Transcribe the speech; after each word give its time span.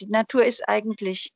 die 0.00 0.08
Natur 0.08 0.44
ist 0.44 0.68
eigentlich 0.68 1.30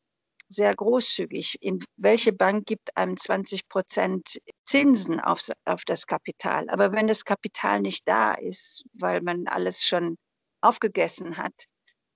sehr 0.49 0.75
großzügig. 0.75 1.57
In 1.61 1.83
welche 1.97 2.33
Bank 2.33 2.67
gibt 2.67 2.97
einem 2.97 3.17
20 3.17 3.69
Prozent 3.69 4.41
Zinsen 4.65 5.21
auf, 5.21 5.49
auf 5.65 5.83
das 5.85 6.07
Kapital? 6.07 6.69
Aber 6.71 6.93
wenn 6.93 7.07
das 7.07 7.25
Kapital 7.25 7.81
nicht 7.81 8.07
da 8.07 8.35
ist, 8.35 8.85
weil 8.93 9.21
man 9.21 9.47
alles 9.47 9.85
schon 9.85 10.17
aufgegessen 10.61 11.37
hat, 11.37 11.67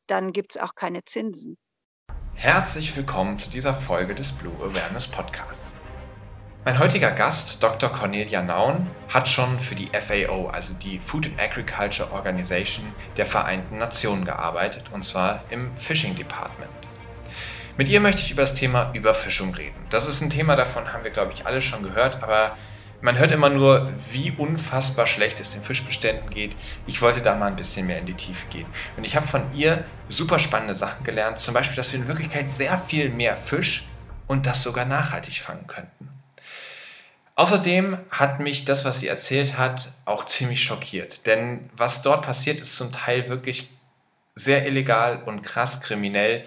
dann 0.09 0.33
gibt 0.33 0.57
es 0.57 0.61
auch 0.61 0.75
keine 0.75 1.05
Zinsen. 1.05 1.57
Herzlich 2.35 2.95
willkommen 2.97 3.39
zu 3.39 3.51
dieser 3.51 3.75
Folge 3.75 4.15
des 4.15 4.33
Blue 4.33 4.55
Awareness 4.57 5.09
Podcasts. 5.11 5.64
Mein 6.67 6.79
heutiger 6.79 7.11
Gast, 7.11 7.63
Dr. 7.63 7.91
Cornelia 7.91 8.41
Naun, 8.41 8.87
hat 9.11 9.29
schon 9.29 9.61
für 9.61 9.75
die 9.75 9.91
FAO, 9.93 10.49
also 10.49 10.73
die 10.73 10.99
Food 10.99 11.27
and 11.27 11.39
Agriculture 11.39 12.11
Organization 12.11 12.87
der 13.19 13.27
Vereinten 13.27 13.77
Nationen 13.77 14.25
gearbeitet, 14.25 14.85
und 14.91 15.05
zwar 15.05 15.43
im 15.51 15.77
Fishing 15.77 16.17
Department. 16.17 16.71
Mit 17.77 17.91
ihr 17.91 18.01
möchte 18.01 18.23
ich 18.23 18.31
über 18.31 18.41
das 18.41 18.55
Thema 18.55 18.93
Überfischung 18.95 19.55
reden. 19.55 19.77
Das 19.91 20.09
ist 20.09 20.23
ein 20.23 20.31
Thema, 20.31 20.57
davon 20.57 20.91
haben 20.91 21.05
wir, 21.05 21.11
glaube 21.11 21.35
ich, 21.35 21.45
alle 21.45 21.61
schon 21.61 21.83
gehört, 21.83 22.23
aber 22.23 22.57
man 23.03 23.19
hört 23.19 23.33
immer 23.33 23.51
nur, 23.51 23.93
wie 24.11 24.31
unfassbar 24.31 25.07
schlecht 25.07 25.41
es 25.41 25.53
den 25.53 25.63
Fischbeständen 25.63 26.31
geht. 26.31 26.57
Ich 26.87 27.03
wollte 27.03 27.21
da 27.21 27.35
mal 27.37 27.49
ein 27.49 27.57
bisschen 27.57 27.87
mehr 27.87 27.99
in 27.99 28.07
die 28.07 28.15
Tiefe 28.15 28.49
gehen. 28.49 28.67
Und 28.97 29.05
ich 29.05 29.17
habe 29.17 29.29
von 29.29 29.55
ihr 29.55 29.85
super 30.09 30.39
spannende 30.39 30.75
Sachen 30.75 31.05
gelernt. 31.05 31.41
Zum 31.41 31.53
Beispiel, 31.53 31.77
dass 31.77 31.93
wir 31.93 32.01
in 32.01 32.09
Wirklichkeit 32.09 32.51
sehr 32.51 32.79
viel 32.79 33.11
mehr 33.11 33.37
Fisch 33.37 33.87
und 34.27 34.47
das 34.47 34.63
sogar 34.63 34.87
nachhaltig 34.87 35.43
fangen 35.43 35.67
könnten. 35.67 36.14
Außerdem 37.37 37.99
hat 38.11 38.39
mich 38.39 38.65
das, 38.65 38.85
was 38.85 39.01
sie 39.01 39.09
erzählt 39.09 39.59
hat, 39.59 39.91
auch 40.05 40.27
ziemlich 40.27 40.63
schockiert. 40.63 41.27
Denn 41.27 41.69
was 41.77 42.03
dort 42.03 42.25
passiert, 42.25 42.61
ist 42.61 42.77
zum 42.77 42.93
Teil 42.93 43.29
wirklich 43.29 43.71
sehr 44.37 44.67
illegal 44.67 45.23
und 45.25 45.43
krass 45.43 45.81
kriminell 45.81 46.45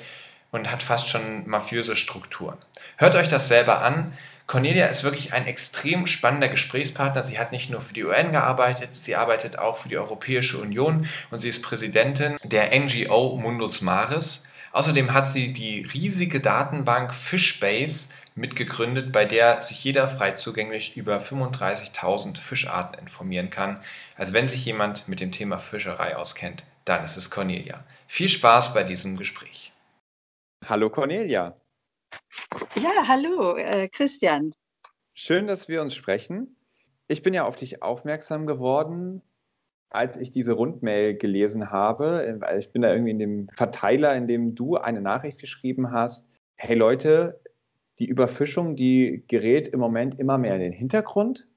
und 0.51 0.71
hat 0.71 0.83
fast 0.83 1.09
schon 1.09 1.47
mafiöse 1.47 1.97
Strukturen. 1.97 2.57
Hört 2.95 3.15
euch 3.15 3.29
das 3.29 3.49
selber 3.49 3.81
an. 3.81 4.13
Cornelia 4.45 4.85
ist 4.85 5.03
wirklich 5.03 5.33
ein 5.33 5.45
extrem 5.45 6.07
spannender 6.07 6.47
Gesprächspartner. 6.47 7.23
Sie 7.23 7.37
hat 7.37 7.51
nicht 7.51 7.69
nur 7.69 7.81
für 7.81 7.93
die 7.93 8.05
UN 8.05 8.31
gearbeitet, 8.31 8.95
sie 8.95 9.17
arbeitet 9.17 9.59
auch 9.59 9.77
für 9.77 9.89
die 9.89 9.97
Europäische 9.97 10.57
Union 10.57 11.07
und 11.31 11.39
sie 11.39 11.49
ist 11.49 11.63
Präsidentin 11.63 12.37
der 12.43 12.77
NGO 12.79 13.37
Mundus 13.37 13.81
Maris. 13.81 14.47
Außerdem 14.71 15.13
hat 15.13 15.27
sie 15.27 15.51
die 15.51 15.81
riesige 15.81 16.39
Datenbank 16.39 17.13
Fishbase 17.13 18.09
mitgegründet, 18.37 19.11
bei 19.11 19.25
der 19.25 19.61
sich 19.61 19.83
jeder 19.83 20.07
frei 20.07 20.33
zugänglich 20.33 20.95
über 20.95 21.19
35.000 21.19 22.37
Fischarten 22.37 22.99
informieren 22.99 23.49
kann. 23.49 23.81
Also 24.15 24.33
wenn 24.33 24.47
sich 24.47 24.63
jemand 24.65 25.07
mit 25.07 25.19
dem 25.19 25.31
Thema 25.31 25.57
Fischerei 25.57 26.15
auskennt, 26.15 26.63
dann 26.85 27.03
ist 27.03 27.17
es 27.17 27.29
Cornelia. 27.29 27.83
Viel 28.07 28.29
Spaß 28.29 28.73
bei 28.73 28.83
diesem 28.83 29.17
Gespräch. 29.17 29.73
Hallo 30.65 30.89
Cornelia. 30.89 31.59
Ja, 32.75 33.07
hallo 33.07 33.57
äh, 33.57 33.89
Christian. 33.89 34.53
Schön, 35.13 35.47
dass 35.47 35.67
wir 35.67 35.81
uns 35.81 35.95
sprechen. 35.95 36.55
Ich 37.07 37.23
bin 37.23 37.33
ja 37.33 37.45
auf 37.45 37.55
dich 37.55 37.81
aufmerksam 37.81 38.45
geworden, 38.45 39.21
als 39.89 40.17
ich 40.17 40.31
diese 40.31 40.53
Rundmail 40.53 41.17
gelesen 41.17 41.71
habe. 41.71 42.39
Ich 42.59 42.71
bin 42.71 42.81
da 42.81 42.91
irgendwie 42.91 43.11
in 43.11 43.19
dem 43.19 43.49
Verteiler, 43.55 44.15
in 44.15 44.27
dem 44.27 44.55
du 44.55 44.77
eine 44.77 45.01
Nachricht 45.01 45.39
geschrieben 45.39 45.91
hast. 45.91 46.27
Hey 46.55 46.75
Leute, 46.75 47.39
die 47.99 48.05
Überfischung, 48.05 48.75
die 48.75 49.23
gerät 49.27 49.67
im 49.67 49.79
Moment 49.79 50.19
immer 50.19 50.37
mehr 50.37 50.55
in 50.55 50.61
den 50.61 50.73
Hintergrund, 50.73 51.47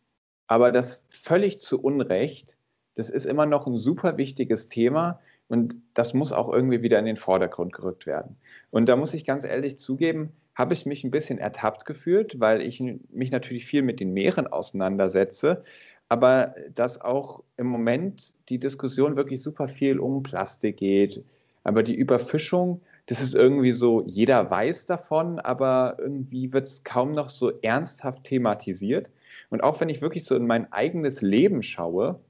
aber 0.46 0.72
das 0.72 1.04
völlig 1.08 1.60
zu 1.60 1.80
Unrecht. 1.80 2.56
Das 2.94 3.10
ist 3.10 3.24
immer 3.24 3.46
noch 3.46 3.66
ein 3.66 3.76
super 3.76 4.16
wichtiges 4.16 4.68
Thema. 4.68 5.20
Und 5.50 5.76
das 5.94 6.14
muss 6.14 6.30
auch 6.30 6.52
irgendwie 6.52 6.80
wieder 6.82 7.00
in 7.00 7.06
den 7.06 7.16
Vordergrund 7.16 7.72
gerückt 7.72 8.06
werden. 8.06 8.36
Und 8.70 8.88
da 8.88 8.94
muss 8.94 9.14
ich 9.14 9.24
ganz 9.24 9.42
ehrlich 9.42 9.78
zugeben, 9.78 10.32
habe 10.54 10.74
ich 10.74 10.86
mich 10.86 11.02
ein 11.02 11.10
bisschen 11.10 11.38
ertappt 11.38 11.86
gefühlt, 11.86 12.38
weil 12.38 12.62
ich 12.62 12.80
mich 13.10 13.32
natürlich 13.32 13.66
viel 13.66 13.82
mit 13.82 13.98
den 13.98 14.12
Meeren 14.12 14.46
auseinandersetze, 14.46 15.64
aber 16.08 16.54
dass 16.72 17.00
auch 17.00 17.42
im 17.56 17.66
Moment 17.66 18.34
die 18.48 18.60
Diskussion 18.60 19.16
wirklich 19.16 19.42
super 19.42 19.66
viel 19.66 19.98
um 19.98 20.22
Plastik 20.22 20.76
geht. 20.76 21.24
Aber 21.64 21.82
die 21.82 21.96
Überfischung, 21.96 22.80
das 23.10 23.20
ist 23.20 23.34
irgendwie 23.34 23.72
so, 23.72 24.02
jeder 24.06 24.50
weiß 24.50 24.86
davon, 24.86 25.38
aber 25.38 25.96
irgendwie 25.98 26.52
wird 26.52 26.68
es 26.68 26.84
kaum 26.84 27.12
noch 27.12 27.30
so 27.30 27.50
ernsthaft 27.60 28.24
thematisiert. 28.24 29.10
Und 29.50 29.62
auch 29.62 29.80
wenn 29.80 29.88
ich 29.88 30.00
wirklich 30.00 30.24
so 30.24 30.34
in 30.36 30.46
mein 30.46 30.72
eigenes 30.72 31.20
Leben 31.22 31.62
schaue, 31.62 32.20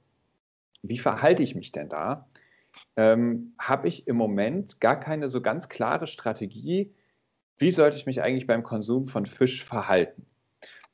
wie 0.83 0.99
verhalte 0.99 1.43
ich 1.43 1.55
mich 1.55 1.73
denn 1.73 1.89
da? 1.89 2.27
ähm, 2.97 3.55
habe 3.59 3.89
ich 3.89 4.07
im 4.07 4.17
Moment 4.17 4.81
gar 4.81 4.99
keine 4.99 5.29
so 5.29 5.41
ganz 5.41 5.69
klare 5.69 6.07
Strategie, 6.07 6.93
wie 7.59 7.71
sollte 7.71 7.97
ich 7.97 8.07
mich 8.07 8.23
eigentlich 8.23 8.47
beim 8.47 8.63
Konsum 8.63 9.05
von 9.05 9.27
Fisch 9.27 9.65
verhalten. 9.65 10.27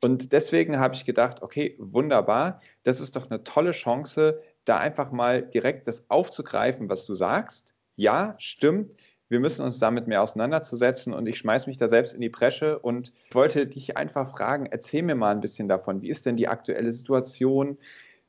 Und 0.03 0.33
deswegen 0.33 0.79
habe 0.79 0.95
ich 0.95 1.05
gedacht, 1.05 1.43
okay, 1.43 1.75
wunderbar, 1.79 2.61
das 2.83 3.01
ist 3.01 3.17
doch 3.17 3.31
eine 3.31 3.45
tolle 3.45 3.73
Chance, 3.73 4.43
da 4.65 4.79
einfach 4.79 5.11
mal 5.11 5.43
direkt 5.43 5.89
das 5.89 6.11
aufzugreifen, 6.11 6.89
was 6.89 7.07
du 7.07 7.15
sagst. 7.15 7.75
Ja, 7.95 8.35
stimmt, 8.39 8.95
wir 9.29 9.41
müssen 9.41 9.65
uns 9.65 9.79
damit 9.79 10.07
mehr 10.07 10.23
auseinanderzusetzen 10.23 11.13
und 11.13 11.27
ich 11.27 11.39
schmeiße 11.39 11.69
mich 11.69 11.77
da 11.77 11.89
selbst 11.89 12.15
in 12.15 12.21
die 12.21 12.29
Bresche 12.29 12.79
und 12.79 13.13
wollte 13.33 13.67
dich 13.67 13.97
einfach 13.97 14.31
fragen, 14.31 14.67
erzähl 14.67 15.03
mir 15.03 15.17
mal 15.17 15.33
ein 15.33 15.41
bisschen 15.41 15.69
davon, 15.69 16.03
wie 16.03 16.11
ist 16.11 16.27
denn 16.27 16.37
die 16.37 16.49
aktuelle 16.49 16.93
Situation 16.93 17.79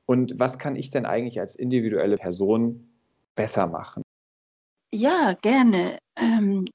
und 0.05 0.39
was 0.39 0.57
kann 0.57 0.75
ich 0.75 0.89
denn 0.89 1.05
eigentlich 1.05 1.39
als 1.39 1.55
individuelle 1.55 2.17
Person 2.17 2.89
besser 3.35 3.67
machen? 3.67 4.01
Ja, 4.93 5.33
gerne. 5.41 5.99
Ähm, 6.15 6.65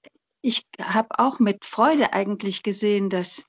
ich 0.42 0.66
habe 0.80 1.08
auch 1.18 1.38
mit 1.38 1.64
Freude 1.64 2.12
eigentlich 2.12 2.62
gesehen, 2.62 3.10
dass 3.10 3.46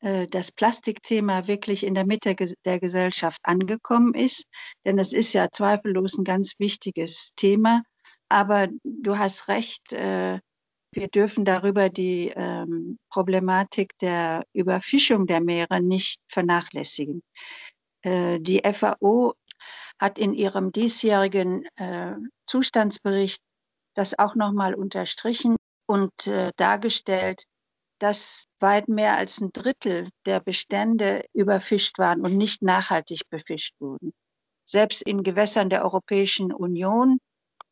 äh, 0.00 0.26
das 0.26 0.52
Plastikthema 0.52 1.46
wirklich 1.46 1.84
in 1.84 1.94
der 1.94 2.06
Mitte 2.06 2.34
der 2.64 2.80
Gesellschaft 2.80 3.40
angekommen 3.42 4.14
ist. 4.14 4.44
Denn 4.84 4.98
es 4.98 5.12
ist 5.12 5.32
ja 5.32 5.48
zweifellos 5.52 6.18
ein 6.18 6.24
ganz 6.24 6.54
wichtiges 6.58 7.32
Thema. 7.36 7.82
Aber 8.28 8.68
du 8.84 9.18
hast 9.18 9.48
recht, 9.48 9.92
äh, 9.92 10.40
wir 10.92 11.08
dürfen 11.08 11.44
darüber 11.44 11.88
die 11.90 12.32
ähm, 12.34 12.98
Problematik 13.10 13.96
der 14.00 14.44
Überfischung 14.52 15.26
der 15.26 15.40
Meere 15.40 15.80
nicht 15.80 16.20
vernachlässigen. 16.28 17.22
Äh, 18.02 18.40
die 18.40 18.62
FAO 18.72 19.34
hat 20.00 20.18
in 20.18 20.34
ihrem 20.34 20.72
diesjährigen 20.72 21.66
äh, 21.76 22.14
Zustandsbericht 22.46 23.40
das 23.94 24.18
auch 24.18 24.34
nochmal 24.34 24.74
unterstrichen 24.74 25.56
und 25.86 26.12
dargestellt, 26.56 27.44
dass 27.98 28.44
weit 28.60 28.88
mehr 28.88 29.16
als 29.16 29.40
ein 29.40 29.52
Drittel 29.52 30.10
der 30.26 30.40
Bestände 30.40 31.24
überfischt 31.32 31.98
waren 31.98 32.20
und 32.20 32.36
nicht 32.36 32.60
nachhaltig 32.60 33.22
befischt 33.30 33.74
wurden. 33.80 34.12
Selbst 34.68 35.00
in 35.02 35.22
Gewässern 35.22 35.70
der 35.70 35.84
Europäischen 35.84 36.52
Union, 36.52 37.18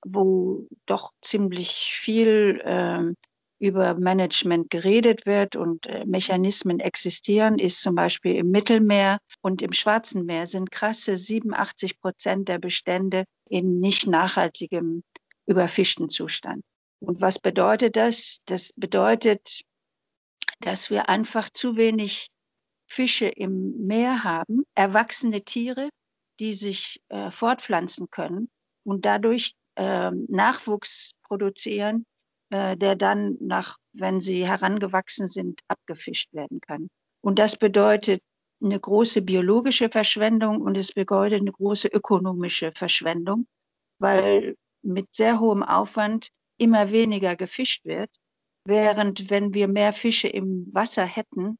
wo 0.04 0.66
doch 0.86 1.12
ziemlich 1.22 1.70
viel 1.70 2.60
äh, 2.64 3.14
über 3.58 3.94
Management 3.94 4.70
geredet 4.70 5.26
wird 5.26 5.56
und 5.56 5.86
äh, 5.86 6.04
Mechanismen 6.04 6.80
existieren, 6.80 7.58
ist 7.58 7.80
zum 7.80 7.94
Beispiel 7.94 8.34
im 8.36 8.50
Mittelmeer 8.50 9.18
und 9.40 9.62
im 9.62 9.72
Schwarzen 9.72 10.26
Meer 10.26 10.46
sind 10.46 10.70
krasse 10.70 11.16
87 11.16 11.98
Prozent 11.98 12.48
der 12.48 12.58
Bestände 12.58 13.24
in 13.48 13.80
nicht 13.80 14.06
nachhaltigem, 14.06 15.02
überfischten 15.46 16.08
Zustand. 16.08 16.62
Und 17.00 17.20
was 17.20 17.38
bedeutet 17.38 17.96
das? 17.96 18.38
Das 18.46 18.70
bedeutet, 18.76 19.62
dass 20.60 20.90
wir 20.90 21.08
einfach 21.08 21.50
zu 21.50 21.76
wenig 21.76 22.28
Fische 22.86 23.26
im 23.26 23.86
Meer 23.86 24.24
haben, 24.24 24.64
erwachsene 24.74 25.42
Tiere, 25.42 25.88
die 26.40 26.54
sich 26.54 27.00
äh, 27.08 27.30
fortpflanzen 27.30 28.10
können 28.10 28.48
und 28.84 29.04
dadurch 29.04 29.54
Nachwuchs 29.76 31.12
produzieren, 31.24 32.06
äh, 32.50 32.76
der 32.76 32.96
dann 32.96 33.36
nach, 33.40 33.78
wenn 33.92 34.20
sie 34.20 34.46
herangewachsen 34.46 35.28
sind, 35.28 35.60
abgefischt 35.68 36.32
werden 36.32 36.60
kann. 36.60 36.88
Und 37.20 37.38
das 37.38 37.56
bedeutet 37.56 38.22
eine 38.62 38.78
große 38.78 39.22
biologische 39.22 39.88
Verschwendung 39.88 40.60
und 40.60 40.76
es 40.76 40.92
bedeutet 40.92 41.40
eine 41.40 41.52
große 41.52 41.88
ökonomische 41.88 42.72
Verschwendung, 42.72 43.46
weil 43.98 44.56
mit 44.82 45.14
sehr 45.14 45.40
hohem 45.40 45.62
Aufwand 45.62 46.28
immer 46.58 46.92
weniger 46.92 47.36
gefischt 47.36 47.84
wird, 47.84 48.10
während 48.64 49.30
wenn 49.30 49.54
wir 49.54 49.68
mehr 49.68 49.92
Fische 49.92 50.28
im 50.28 50.68
Wasser 50.72 51.04
hätten 51.04 51.58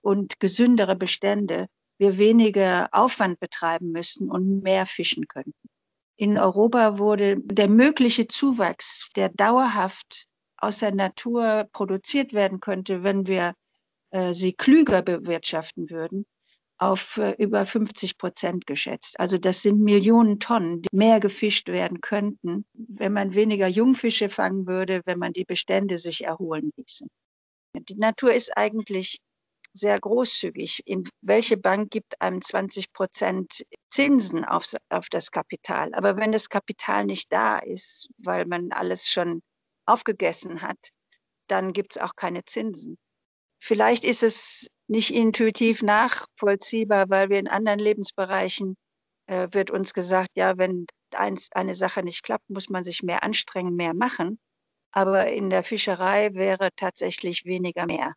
und 0.00 0.40
gesündere 0.40 0.96
Bestände, 0.96 1.66
wir 1.98 2.18
weniger 2.18 2.88
Aufwand 2.92 3.38
betreiben 3.38 3.92
müssten 3.92 4.30
und 4.30 4.62
mehr 4.62 4.86
fischen 4.86 5.28
könnten 5.28 5.68
in 6.16 6.38
Europa 6.38 6.98
wurde 6.98 7.36
der 7.40 7.68
mögliche 7.68 8.26
Zuwachs, 8.26 9.08
der 9.16 9.28
dauerhaft 9.28 10.26
aus 10.56 10.78
der 10.78 10.94
Natur 10.94 11.68
produziert 11.72 12.32
werden 12.32 12.60
könnte, 12.60 13.02
wenn 13.02 13.26
wir 13.26 13.54
äh, 14.10 14.32
sie 14.32 14.52
klüger 14.52 15.02
bewirtschaften 15.02 15.90
würden, 15.90 16.26
auf 16.78 17.16
äh, 17.16 17.34
über 17.38 17.66
50 17.66 18.18
Prozent 18.18 18.66
geschätzt. 18.66 19.18
Also 19.18 19.38
das 19.38 19.62
sind 19.62 19.80
Millionen 19.80 20.38
Tonnen, 20.38 20.82
die 20.82 20.88
mehr 20.92 21.18
gefischt 21.20 21.68
werden 21.68 22.00
könnten, 22.00 22.64
wenn 22.74 23.12
man 23.12 23.34
weniger 23.34 23.68
Jungfische 23.68 24.28
fangen 24.28 24.66
würde, 24.66 25.02
wenn 25.04 25.18
man 25.18 25.32
die 25.32 25.44
Bestände 25.44 25.98
sich 25.98 26.24
erholen 26.24 26.70
ließe. 26.76 27.06
Die 27.74 27.96
Natur 27.96 28.32
ist 28.34 28.56
eigentlich 28.56 29.18
sehr 29.74 29.98
großzügig. 29.98 30.82
In 30.86 31.08
welche 31.20 31.56
Bank 31.56 31.90
gibt 31.90 32.20
einem 32.20 32.42
20 32.42 32.92
Prozent 32.92 33.64
Zinsen 33.90 34.44
auf, 34.44 34.74
auf 34.90 35.08
das 35.08 35.30
Kapital? 35.30 35.94
Aber 35.94 36.16
wenn 36.16 36.32
das 36.32 36.48
Kapital 36.48 37.04
nicht 37.04 37.32
da 37.32 37.58
ist, 37.58 38.08
weil 38.18 38.46
man 38.46 38.72
alles 38.72 39.08
schon 39.08 39.42
aufgegessen 39.86 40.62
hat, 40.62 40.78
dann 41.48 41.72
gibt 41.72 41.96
es 41.96 42.02
auch 42.02 42.14
keine 42.16 42.44
Zinsen. 42.44 42.98
Vielleicht 43.60 44.04
ist 44.04 44.22
es 44.22 44.68
nicht 44.88 45.14
intuitiv 45.14 45.82
nachvollziehbar, 45.82 47.08
weil 47.08 47.30
wir 47.30 47.38
in 47.38 47.48
anderen 47.48 47.78
Lebensbereichen 47.78 48.76
äh, 49.26 49.48
wird 49.52 49.70
uns 49.70 49.94
gesagt, 49.94 50.30
ja, 50.34 50.58
wenn 50.58 50.86
ein, 51.12 51.38
eine 51.52 51.74
Sache 51.74 52.02
nicht 52.02 52.22
klappt, 52.22 52.48
muss 52.50 52.68
man 52.68 52.84
sich 52.84 53.02
mehr 53.02 53.22
anstrengen, 53.22 53.76
mehr 53.76 53.94
machen. 53.94 54.38
Aber 54.92 55.28
in 55.28 55.50
der 55.50 55.62
Fischerei 55.62 56.34
wäre 56.34 56.70
tatsächlich 56.76 57.44
weniger 57.44 57.86
mehr. 57.86 58.14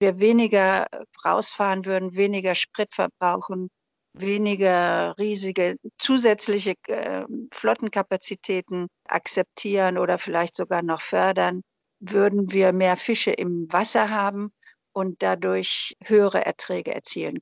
Wir 0.00 0.20
weniger 0.20 0.86
rausfahren 1.24 1.84
würden, 1.84 2.14
weniger 2.14 2.54
Sprit 2.54 2.94
verbrauchen, 2.94 3.68
weniger 4.12 5.14
riesige 5.18 5.76
zusätzliche 5.98 6.74
äh, 6.86 7.24
Flottenkapazitäten 7.52 8.88
akzeptieren 9.04 9.98
oder 9.98 10.18
vielleicht 10.18 10.56
sogar 10.56 10.82
noch 10.82 11.00
fördern, 11.00 11.62
würden 12.00 12.52
wir 12.52 12.72
mehr 12.72 12.96
Fische 12.96 13.32
im 13.32 13.72
Wasser 13.72 14.10
haben 14.10 14.52
und 14.92 15.22
dadurch 15.22 15.96
höhere 16.04 16.44
Erträge 16.44 16.94
erzielen. 16.94 17.38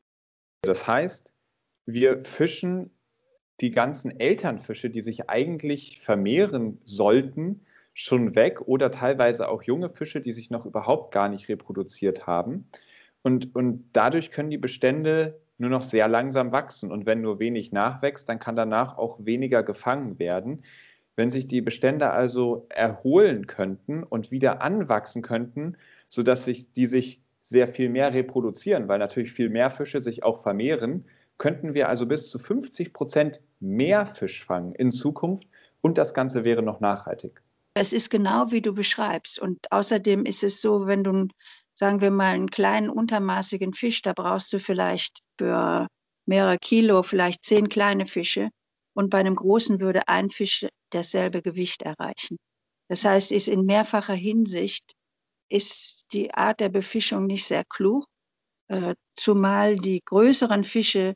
Das 0.62 0.87
heißt, 0.87 1.32
wir 1.87 2.25
fischen 2.25 2.91
die 3.61 3.70
ganzen 3.70 4.19
Elternfische, 4.19 4.91
die 4.91 5.02
sich 5.02 5.31
eigentlich 5.31 6.00
vermehren 6.00 6.81
sollten, 6.85 7.64
schon 7.99 8.35
weg 8.35 8.61
oder 8.67 8.91
teilweise 8.91 9.49
auch 9.49 9.63
junge 9.63 9.89
Fische, 9.89 10.21
die 10.21 10.33
sich 10.33 10.51
noch 10.51 10.67
überhaupt 10.67 11.15
gar 11.15 11.31
nicht 11.31 11.49
reproduziert 11.49 12.27
haben. 12.27 12.69
Und, 13.23 13.57
und 13.57 13.89
dadurch 13.95 14.31
können 14.31 14.51
die 14.51 14.59
Bestände 14.59 15.41
nur 15.57 15.71
noch 15.71 15.81
sehr 15.81 16.07
langsam 16.07 16.53
wachsen. 16.53 16.93
Und 16.93 17.07
wenn 17.07 17.23
nur 17.23 17.39
wenig 17.39 17.73
nachwächst, 17.73 18.29
dann 18.29 18.39
kann 18.39 18.55
danach 18.55 18.99
auch 18.99 19.25
weniger 19.25 19.63
gefangen 19.63 20.19
werden. 20.19 20.63
Wenn 21.17 21.31
sich 21.31 21.47
die 21.47 21.63
Bestände 21.63 22.11
also 22.11 22.67
erholen 22.69 23.47
könnten 23.47 24.03
und 24.03 24.31
wieder 24.31 24.61
anwachsen 24.61 25.23
könnten, 25.23 25.79
sodass 26.11 26.45
sich 26.45 26.73
die 26.73 26.87
sich 26.87 27.23
sehr 27.41 27.67
viel 27.67 27.89
mehr 27.89 28.13
reproduzieren, 28.13 28.89
weil 28.89 28.99
natürlich 28.99 29.33
viel 29.33 29.49
mehr 29.49 29.71
Fische 29.71 30.03
sich 30.03 30.23
auch 30.23 30.43
vermehren, 30.43 31.07
könnten 31.39 31.73
wir 31.73 31.89
also 31.89 32.05
bis 32.05 32.29
zu 32.29 32.39
50 32.39 32.93
Prozent 32.93 33.41
mehr 33.59 34.05
Fisch 34.05 34.45
fangen 34.45 34.75
in 34.75 34.93
Zukunft 34.93 35.49
und 35.81 35.97
das 35.97 36.13
Ganze 36.13 36.45
wäre 36.45 36.63
noch 36.63 36.81
nachhaltig. 36.81 37.41
Es 37.76 37.93
ist 37.93 38.08
genau 38.08 38.50
wie 38.52 38.62
du 38.62 38.73
beschreibst. 38.73 39.38
Und 39.38 39.70
außerdem 39.70 40.25
ist 40.25 40.43
es 40.43 40.62
so, 40.62 40.87
wenn 40.87 41.05
du, 41.05 41.28
sagen 41.75 42.00
wir 42.00 42.11
mal, 42.11 42.34
einen 42.34 42.50
kleinen 42.50 42.88
untermaßigen 42.88 43.75
Fisch, 43.75 44.00
da 44.00 44.14
brauchst 44.14 44.50
du 44.55 44.58
vielleicht 44.58 45.19
für 45.38 45.87
mehrere 46.26 46.56
Kilo 46.56 47.02
vielleicht 47.02 47.44
zehn 47.44 47.69
kleine 47.69 48.06
Fische. 48.06 48.49
Und 48.94 49.11
bei 49.11 49.19
einem 49.19 49.37
großen 49.37 49.78
würde 49.78 50.08
ein 50.08 50.31
Fisch 50.31 50.67
dasselbe 50.90 51.43
Gewicht 51.43 51.82
erreichen. 51.82 52.38
Das 52.88 53.05
heißt, 53.05 53.31
ist 53.31 53.46
in 53.46 53.67
mehrfacher 53.67 54.14
Hinsicht 54.14 54.94
ist 55.50 56.06
die 56.14 56.32
Art 56.32 56.61
der 56.61 56.70
Befischung 56.70 57.26
nicht 57.26 57.44
sehr 57.44 57.64
klug, 57.64 58.06
äh, 58.69 58.94
zumal 59.17 59.76
die 59.76 60.00
größeren 60.02 60.64
Fische 60.64 61.14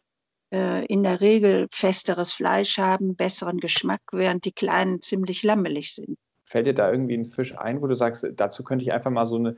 äh, 0.53 0.85
in 0.87 1.05
der 1.05 1.23
Regel 1.23 1.69
festeres 1.73 2.35
Fleisch 2.35 2.77
haben, 2.77 3.17
besseren 3.17 3.61
Geschmack, 3.61 4.03
während 4.13 4.45
die 4.45 4.53
kleinen 4.53 5.01
ziemlich 5.01 5.43
lammelig 5.43 5.95
sind. 5.95 6.19
Fällt 6.51 6.67
dir 6.67 6.75
da 6.75 6.91
irgendwie 6.91 7.17
ein 7.17 7.27
Fisch 7.27 7.57
ein, 7.57 7.81
wo 7.81 7.87
du 7.87 7.95
sagst, 7.95 8.27
dazu 8.35 8.65
könnte 8.65 8.83
ich 8.83 8.93
einfach 8.93 9.13
mal 9.13 9.25
so, 9.25 9.37
eine, 9.37 9.55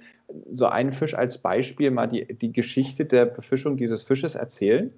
so 0.52 0.66
einen 0.66 0.92
Fisch 0.92 1.14
als 1.14 1.38
Beispiel 1.38 1.90
mal 1.90 2.06
die, 2.06 2.26
die 2.36 2.52
Geschichte 2.52 3.06
der 3.06 3.24
Befischung 3.24 3.78
dieses 3.78 4.04
Fisches 4.04 4.34
erzählen? 4.34 4.92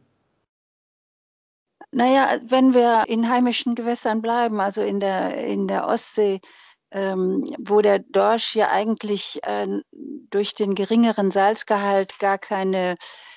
Naja, 1.93 2.41
wenn 2.49 2.75
wir 2.75 3.05
in 3.07 3.29
heimischen 3.29 3.77
Gewässern 3.77 4.23
bleiben, 4.23 4.59
also 4.59 4.83
in 4.83 4.99
der, 4.99 5.47
in 5.47 5.69
der 5.69 5.87
Ostsee, 5.87 6.41
ähm, 6.91 7.45
wo 7.61 7.81
der 7.81 8.01
Dorsch 8.01 8.57
ja 8.57 8.71
eigentlich 8.71 9.39
äh, 9.45 9.69
durch 10.31 10.57
den 10.57 10.75
geringeren 10.75 11.31
Salzgehalt 11.31 12.19
gar 12.19 12.39
keine 12.39 12.97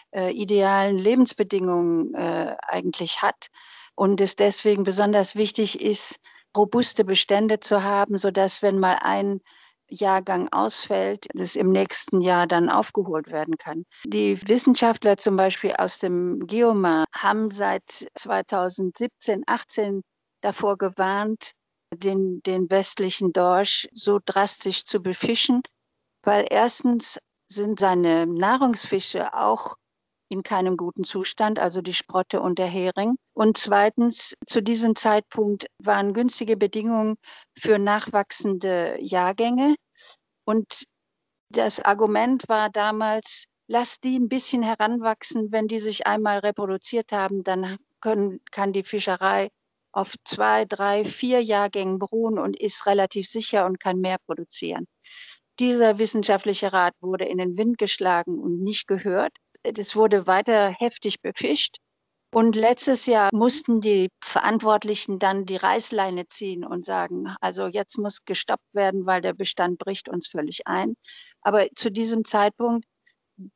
äh, 0.10 0.32
idealen 0.32 0.98
Lebensbedingungen 0.98 2.12
äh, 2.16 2.56
eigentlich 2.68 3.22
hat 3.22 3.50
und 3.94 4.20
es 4.20 4.36
deswegen 4.36 4.84
besonders 4.84 5.36
wichtig 5.36 5.80
ist, 5.80 6.20
robuste 6.58 7.06
Bestände 7.06 7.60
zu 7.60 7.84
haben, 7.84 8.18
sodass 8.18 8.62
wenn 8.62 8.80
mal 8.80 8.98
ein 9.02 9.42
Jahrgang 9.90 10.50
ausfällt, 10.52 11.28
das 11.34 11.56
im 11.56 11.72
nächsten 11.72 12.20
Jahr 12.22 12.48
dann 12.48 12.70
aufgeholt 12.70 13.32
werden 13.32 13.58
kann. 13.58 13.86
Die 14.06 14.38
Wissenschaftler 14.48 15.18
zum 15.18 15.38
Beispiel 15.38 15.74
aus 15.78 16.00
dem 16.00 16.46
Geomar 16.46 17.06
haben 17.14 17.52
seit 17.52 18.08
2017, 18.16 19.44
18 19.46 20.02
davor 20.42 20.78
gewarnt, 20.78 21.54
den, 21.94 22.42
den 22.44 22.70
westlichen 22.70 23.32
Dorsch 23.32 23.88
so 23.94 24.20
drastisch 24.24 24.84
zu 24.84 25.02
befischen, 25.02 25.62
weil 26.24 26.46
erstens 26.50 27.20
sind 27.50 27.80
seine 27.80 28.28
Nahrungsfische 28.28 29.34
auch 29.34 29.78
in 30.30 30.44
keinem 30.44 30.78
guten 30.78 31.04
Zustand, 31.04 31.60
also 31.60 31.82
die 31.82 31.94
Sprotte 31.94 32.42
und 32.42 32.60
der 32.60 32.68
Hering. 32.68 33.18
Und 33.34 33.58
zweitens, 33.58 34.34
zu 34.46 34.62
diesem 34.62 34.96
Zeitpunkt 34.96 35.68
waren 35.80 36.14
günstige 36.14 36.58
Bedingungen 36.58 37.16
für 37.58 37.80
nachwachsende 37.80 38.98
Jahrgänge. 39.00 39.76
Und 40.46 40.84
das 41.50 41.80
Argument 41.80 42.48
war 42.50 42.70
damals, 42.70 43.46
lass 43.68 44.00
die 44.00 44.18
ein 44.20 44.30
bisschen 44.30 44.64
heranwachsen. 44.64 45.52
Wenn 45.52 45.68
die 45.68 45.80
sich 45.80 46.08
einmal 46.08 46.40
reproduziert 46.40 47.12
haben, 47.12 47.44
dann 47.44 47.78
können, 48.02 48.42
kann 48.52 48.74
die 48.74 48.84
Fischerei 48.84 49.50
auf 49.92 50.14
zwei, 50.26 50.66
drei, 50.66 51.06
vier 51.06 51.42
Jahrgängen 51.42 52.00
beruhen 52.00 52.38
und 52.38 52.60
ist 52.60 52.86
relativ 52.86 53.28
sicher 53.28 53.66
und 53.66 53.80
kann 53.80 54.00
mehr 54.00 54.18
produzieren. 54.26 54.86
Dieser 55.60 55.98
wissenschaftliche 55.98 56.72
Rat 56.72 56.94
wurde 57.02 57.26
in 57.26 57.40
den 57.40 57.58
Wind 57.58 57.80
geschlagen 57.80 58.38
und 58.38 58.62
nicht 58.62 58.88
gehört. 58.88 59.34
Es 59.76 59.96
wurde 59.96 60.28
weiter 60.28 60.70
heftig 60.70 61.22
befischt. 61.22 61.78
Und 62.34 62.56
letztes 62.56 63.06
Jahr 63.06 63.30
mussten 63.34 63.80
die 63.82 64.10
Verantwortlichen 64.24 65.18
dann 65.18 65.46
die 65.46 65.56
Reißleine 65.56 66.28
ziehen 66.28 66.66
und 66.66 66.86
sagen, 66.86 67.34
also 67.42 67.68
jetzt 67.68 67.98
muss 67.98 68.26
gestoppt 68.26 68.74
werden, 68.74 69.06
weil 69.06 69.22
der 69.22 69.34
Bestand 69.34 69.78
bricht 69.80 70.10
uns 70.10 70.28
völlig 70.28 70.68
ein. 70.68 70.96
Aber 71.42 71.68
zu 71.76 71.90
diesem 71.90 72.26
Zeitpunkt 72.26 72.86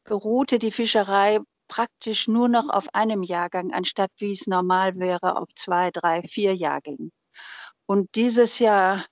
beruhte 0.06 0.60
die 0.60 0.72
Fischerei 0.72 1.40
praktisch 1.68 2.28
nur 2.28 2.48
noch 2.50 2.70
auf 2.70 2.94
einem 2.94 3.24
Jahrgang, 3.24 3.72
anstatt 3.74 4.12
wie 4.18 4.32
es 4.32 4.48
normal 4.48 4.98
wäre, 4.98 5.38
auf 5.38 5.50
zwei, 5.56 5.92
drei, 5.92 6.24
vier 6.24 6.56
Jahrgängen. 6.56 7.12
Und 7.86 8.16
dieses 8.16 8.60
Jahr 8.60 9.06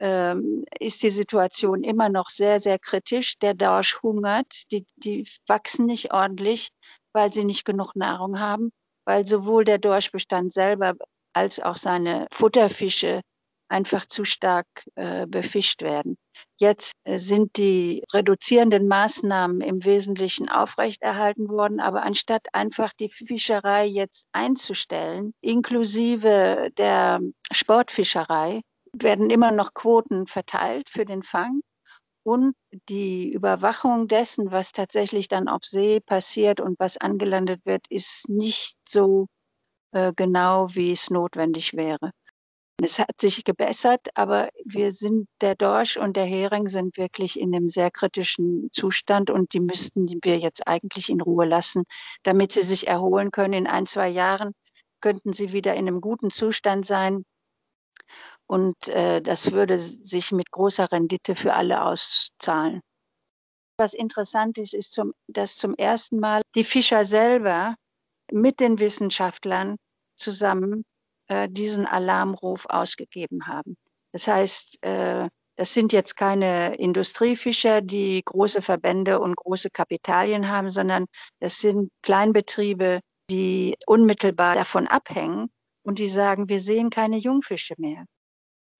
ähm, 0.00 0.64
ist 0.78 1.02
die 1.02 1.10
Situation 1.10 1.82
immer 1.84 2.08
noch 2.08 2.28
sehr, 2.30 2.60
sehr 2.60 2.78
kritisch. 2.78 3.38
Der 3.38 3.54
Dorsch 3.54 4.02
hungert, 4.02 4.70
die, 4.70 4.86
die 4.96 5.28
wachsen 5.46 5.86
nicht 5.86 6.12
ordentlich, 6.12 6.68
weil 7.12 7.32
sie 7.32 7.44
nicht 7.44 7.64
genug 7.64 7.94
Nahrung 7.96 8.38
haben, 8.40 8.70
weil 9.06 9.26
sowohl 9.26 9.64
der 9.64 9.78
Dorschbestand 9.78 10.52
selber 10.52 10.94
als 11.32 11.60
auch 11.60 11.76
seine 11.76 12.26
Futterfische 12.32 13.22
einfach 13.68 14.06
zu 14.06 14.24
stark 14.24 14.66
äh, 14.94 15.26
befischt 15.26 15.82
werden. 15.82 16.16
Jetzt 16.60 16.92
äh, 17.04 17.18
sind 17.18 17.56
die 17.56 18.04
reduzierenden 18.12 18.86
Maßnahmen 18.88 19.60
im 19.60 19.84
Wesentlichen 19.84 20.48
aufrechterhalten 20.48 21.48
worden, 21.48 21.80
aber 21.80 22.02
anstatt 22.02 22.46
einfach 22.52 22.92
die 22.92 23.08
Fischerei 23.08 23.86
jetzt 23.86 24.28
einzustellen, 24.32 25.32
inklusive 25.40 26.70
der 26.76 27.20
Sportfischerei, 27.52 28.60
werden 29.02 29.30
immer 29.30 29.52
noch 29.52 29.74
Quoten 29.74 30.26
verteilt 30.26 30.88
für 30.90 31.04
den 31.04 31.22
Fang. 31.22 31.60
Und 32.24 32.54
die 32.88 33.32
Überwachung 33.32 34.08
dessen, 34.08 34.50
was 34.50 34.72
tatsächlich 34.72 35.28
dann 35.28 35.48
auf 35.48 35.64
See 35.64 36.00
passiert 36.00 36.60
und 36.60 36.78
was 36.78 36.96
angelandet 36.96 37.60
wird, 37.66 37.86
ist 37.90 38.28
nicht 38.28 38.76
so 38.88 39.26
äh, 39.92 40.12
genau, 40.16 40.68
wie 40.74 40.92
es 40.92 41.10
notwendig 41.10 41.74
wäre. 41.74 42.12
Es 42.82 42.98
hat 42.98 43.20
sich 43.20 43.44
gebessert, 43.44 44.08
aber 44.14 44.48
wir 44.64 44.92
sind, 44.92 45.28
der 45.40 45.54
Dorsch 45.54 45.96
und 45.96 46.16
der 46.16 46.24
Hering 46.24 46.68
sind 46.68 46.96
wirklich 46.98 47.38
in 47.38 47.54
einem 47.54 47.68
sehr 47.68 47.90
kritischen 47.90 48.68
Zustand 48.72 49.30
und 49.30 49.52
die 49.54 49.60
müssten 49.60 50.08
wir 50.22 50.38
jetzt 50.38 50.66
eigentlich 50.66 51.08
in 51.08 51.20
Ruhe 51.20 51.46
lassen, 51.46 51.84
damit 52.24 52.52
sie 52.52 52.62
sich 52.62 52.88
erholen 52.88 53.30
können. 53.30 53.54
In 53.54 53.66
ein, 53.68 53.86
zwei 53.86 54.08
Jahren 54.08 54.52
könnten 55.00 55.32
sie 55.32 55.52
wieder 55.52 55.74
in 55.74 55.86
einem 55.86 56.00
guten 56.00 56.30
Zustand 56.30 56.84
sein. 56.84 57.24
Und 58.46 58.88
äh, 58.88 59.22
das 59.22 59.52
würde 59.52 59.78
sich 59.78 60.32
mit 60.32 60.50
großer 60.50 60.90
Rendite 60.92 61.34
für 61.34 61.54
alle 61.54 61.82
auszahlen. 61.84 62.80
Was 63.78 63.94
interessant 63.94 64.58
ist, 64.58 64.74
ist, 64.74 64.92
zum, 64.92 65.14
dass 65.26 65.56
zum 65.56 65.74
ersten 65.74 66.20
Mal 66.20 66.42
die 66.54 66.64
Fischer 66.64 67.04
selber 67.04 67.74
mit 68.30 68.60
den 68.60 68.78
Wissenschaftlern 68.78 69.76
zusammen 70.16 70.84
äh, 71.28 71.48
diesen 71.48 71.86
Alarmruf 71.86 72.66
ausgegeben 72.66 73.46
haben. 73.46 73.76
Das 74.12 74.28
heißt, 74.28 74.84
äh, 74.84 75.28
das 75.56 75.72
sind 75.72 75.92
jetzt 75.92 76.16
keine 76.16 76.76
Industriefischer, 76.76 77.80
die 77.80 78.22
große 78.24 78.62
Verbände 78.62 79.20
und 79.20 79.36
große 79.36 79.70
Kapitalien 79.70 80.48
haben, 80.48 80.70
sondern 80.70 81.06
das 81.40 81.58
sind 81.58 81.90
Kleinbetriebe, 82.02 83.00
die 83.30 83.76
unmittelbar 83.86 84.54
davon 84.54 84.86
abhängen 84.86 85.48
und 85.84 85.98
die 85.98 86.08
sagen, 86.08 86.48
wir 86.48 86.60
sehen 86.60 86.90
keine 86.90 87.18
Jungfische 87.18 87.74
mehr. 87.78 88.04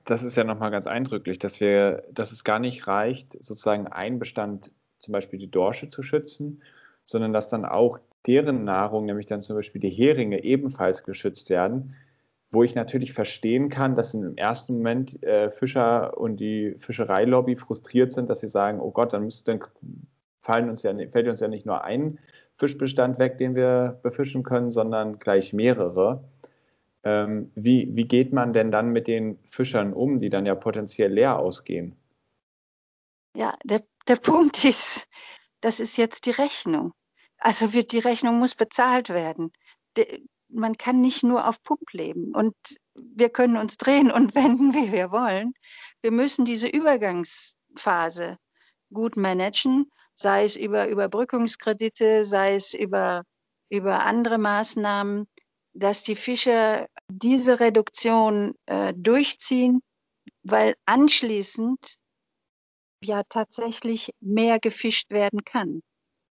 Das 0.05 0.23
ist 0.23 0.37
ja 0.37 0.45
nochmal 0.45 0.71
ganz 0.71 0.87
eindrücklich, 0.87 1.39
dass 1.39 1.61
wir, 1.61 2.05
dass 2.13 2.33
es 2.33 2.45
gar 2.45 2.59
nicht 2.59 2.87
reicht, 2.87 3.33
sozusagen 3.43 3.87
einen 3.87 4.19
Bestand, 4.19 4.71
zum 4.99 5.13
Beispiel 5.13 5.39
die 5.39 5.51
Dorsche 5.51 5.89
zu 5.89 6.03
schützen, 6.03 6.63
sondern 7.05 7.33
dass 7.33 7.49
dann 7.49 7.65
auch 7.65 7.99
deren 8.27 8.65
Nahrung, 8.65 9.05
nämlich 9.05 9.27
dann 9.27 9.43
zum 9.43 9.57
Beispiel 9.57 9.81
die 9.81 9.91
Heringe, 9.91 10.43
ebenfalls 10.43 11.05
geschützt 11.05 11.51
werden. 11.51 11.95
Wo 12.51 12.63
ich 12.63 12.75
natürlich 12.75 13.13
verstehen 13.13 13.69
kann, 13.69 13.97
dass 13.97 14.15
im 14.15 14.37
ersten 14.37 14.75
Moment 14.75 15.23
äh, 15.25 15.51
Fischer 15.51 16.17
und 16.17 16.37
die 16.37 16.77
Fischereilobby 16.79 17.57
frustriert 17.57 18.13
sind, 18.13 18.31
dass 18.31 18.41
sie 18.41 18.49
sagen, 18.49 18.81
oh 18.81 18.93
Gott, 18.93 19.13
dann, 19.13 19.25
müsste, 19.25 19.53
dann 19.53 19.69
fallen 20.41 20.71
uns 20.71 20.83
ja, 20.85 20.95
fällt 21.11 21.27
uns 21.27 21.41
ja 21.41 21.49
nicht 21.49 21.67
nur 21.67 21.83
ein 21.83 22.19
Fischbestand 22.57 23.19
weg, 23.19 23.39
den 23.39 23.57
wir 23.57 23.99
befischen 24.03 24.45
können, 24.45 24.71
sondern 24.71 25.19
gleich 25.19 25.53
mehrere. 25.53 26.23
Ähm, 27.05 27.51
wie, 27.55 27.89
wie 27.95 28.05
geht 28.05 28.33
man 28.33 28.53
denn 28.53 28.71
dann 28.71 28.91
mit 28.91 29.07
den 29.07 29.39
Fischern 29.45 29.93
um, 29.93 30.19
die 30.19 30.31
dann 30.31 30.47
ja 30.47 30.55
potenziell 30.55 31.13
leer 31.13 31.39
ausgehen? 31.39 31.97
Ja, 33.37 33.57
der, 33.65 33.83
der 34.09 34.17
Punkt 34.17 34.65
ist, 34.65 35.07
das 35.61 35.81
ist 35.81 35.97
jetzt 35.97 36.27
die 36.27 36.31
Rechnung. 36.31 36.93
Also 37.39 37.73
wird 37.73 37.93
die 37.93 37.99
Rechnung 37.99 38.39
muss 38.39 38.55
bezahlt 38.55 39.11
werden. 39.11 39.53
De, 39.97 40.23
man 40.49 40.77
kann 40.77 41.01
nicht 41.01 41.23
nur 41.23 41.47
auf 41.49 41.63
Pump 41.63 41.93
leben 41.93 42.35
und 42.35 42.55
wir 42.95 43.29
können 43.29 43.57
uns 43.57 43.77
drehen 43.77 44.11
und 44.11 44.35
wenden, 44.35 44.73
wie 44.73 44.93
wir 44.93 45.11
wollen. 45.11 45.53
Wir 46.01 46.11
müssen 46.11 46.45
diese 46.45 46.69
Übergangsphase 46.69 48.39
gut 48.93 49.17
managen, 49.17 49.91
sei 50.15 50.45
es 50.45 50.57
über 50.57 50.89
Überbrückungskredite, 50.89 52.25
sei 52.25 52.55
es 52.55 52.73
über, 52.73 53.25
über 53.69 54.05
andere 54.05 54.39
Maßnahmen, 54.39 55.27
dass 55.75 56.03
die 56.03 56.17
Fischer 56.17 56.89
diese 57.09 57.61
Reduktion 57.61 58.55
äh, 58.67 58.95
durchziehen, 58.97 59.81
weil 60.43 60.75
anschließend 60.87 61.97
ja 63.03 63.23
tatsächlich 63.29 64.11
mehr 64.21 64.59
gefischt 64.61 65.11
werden 65.11 65.45
kann. 65.45 65.83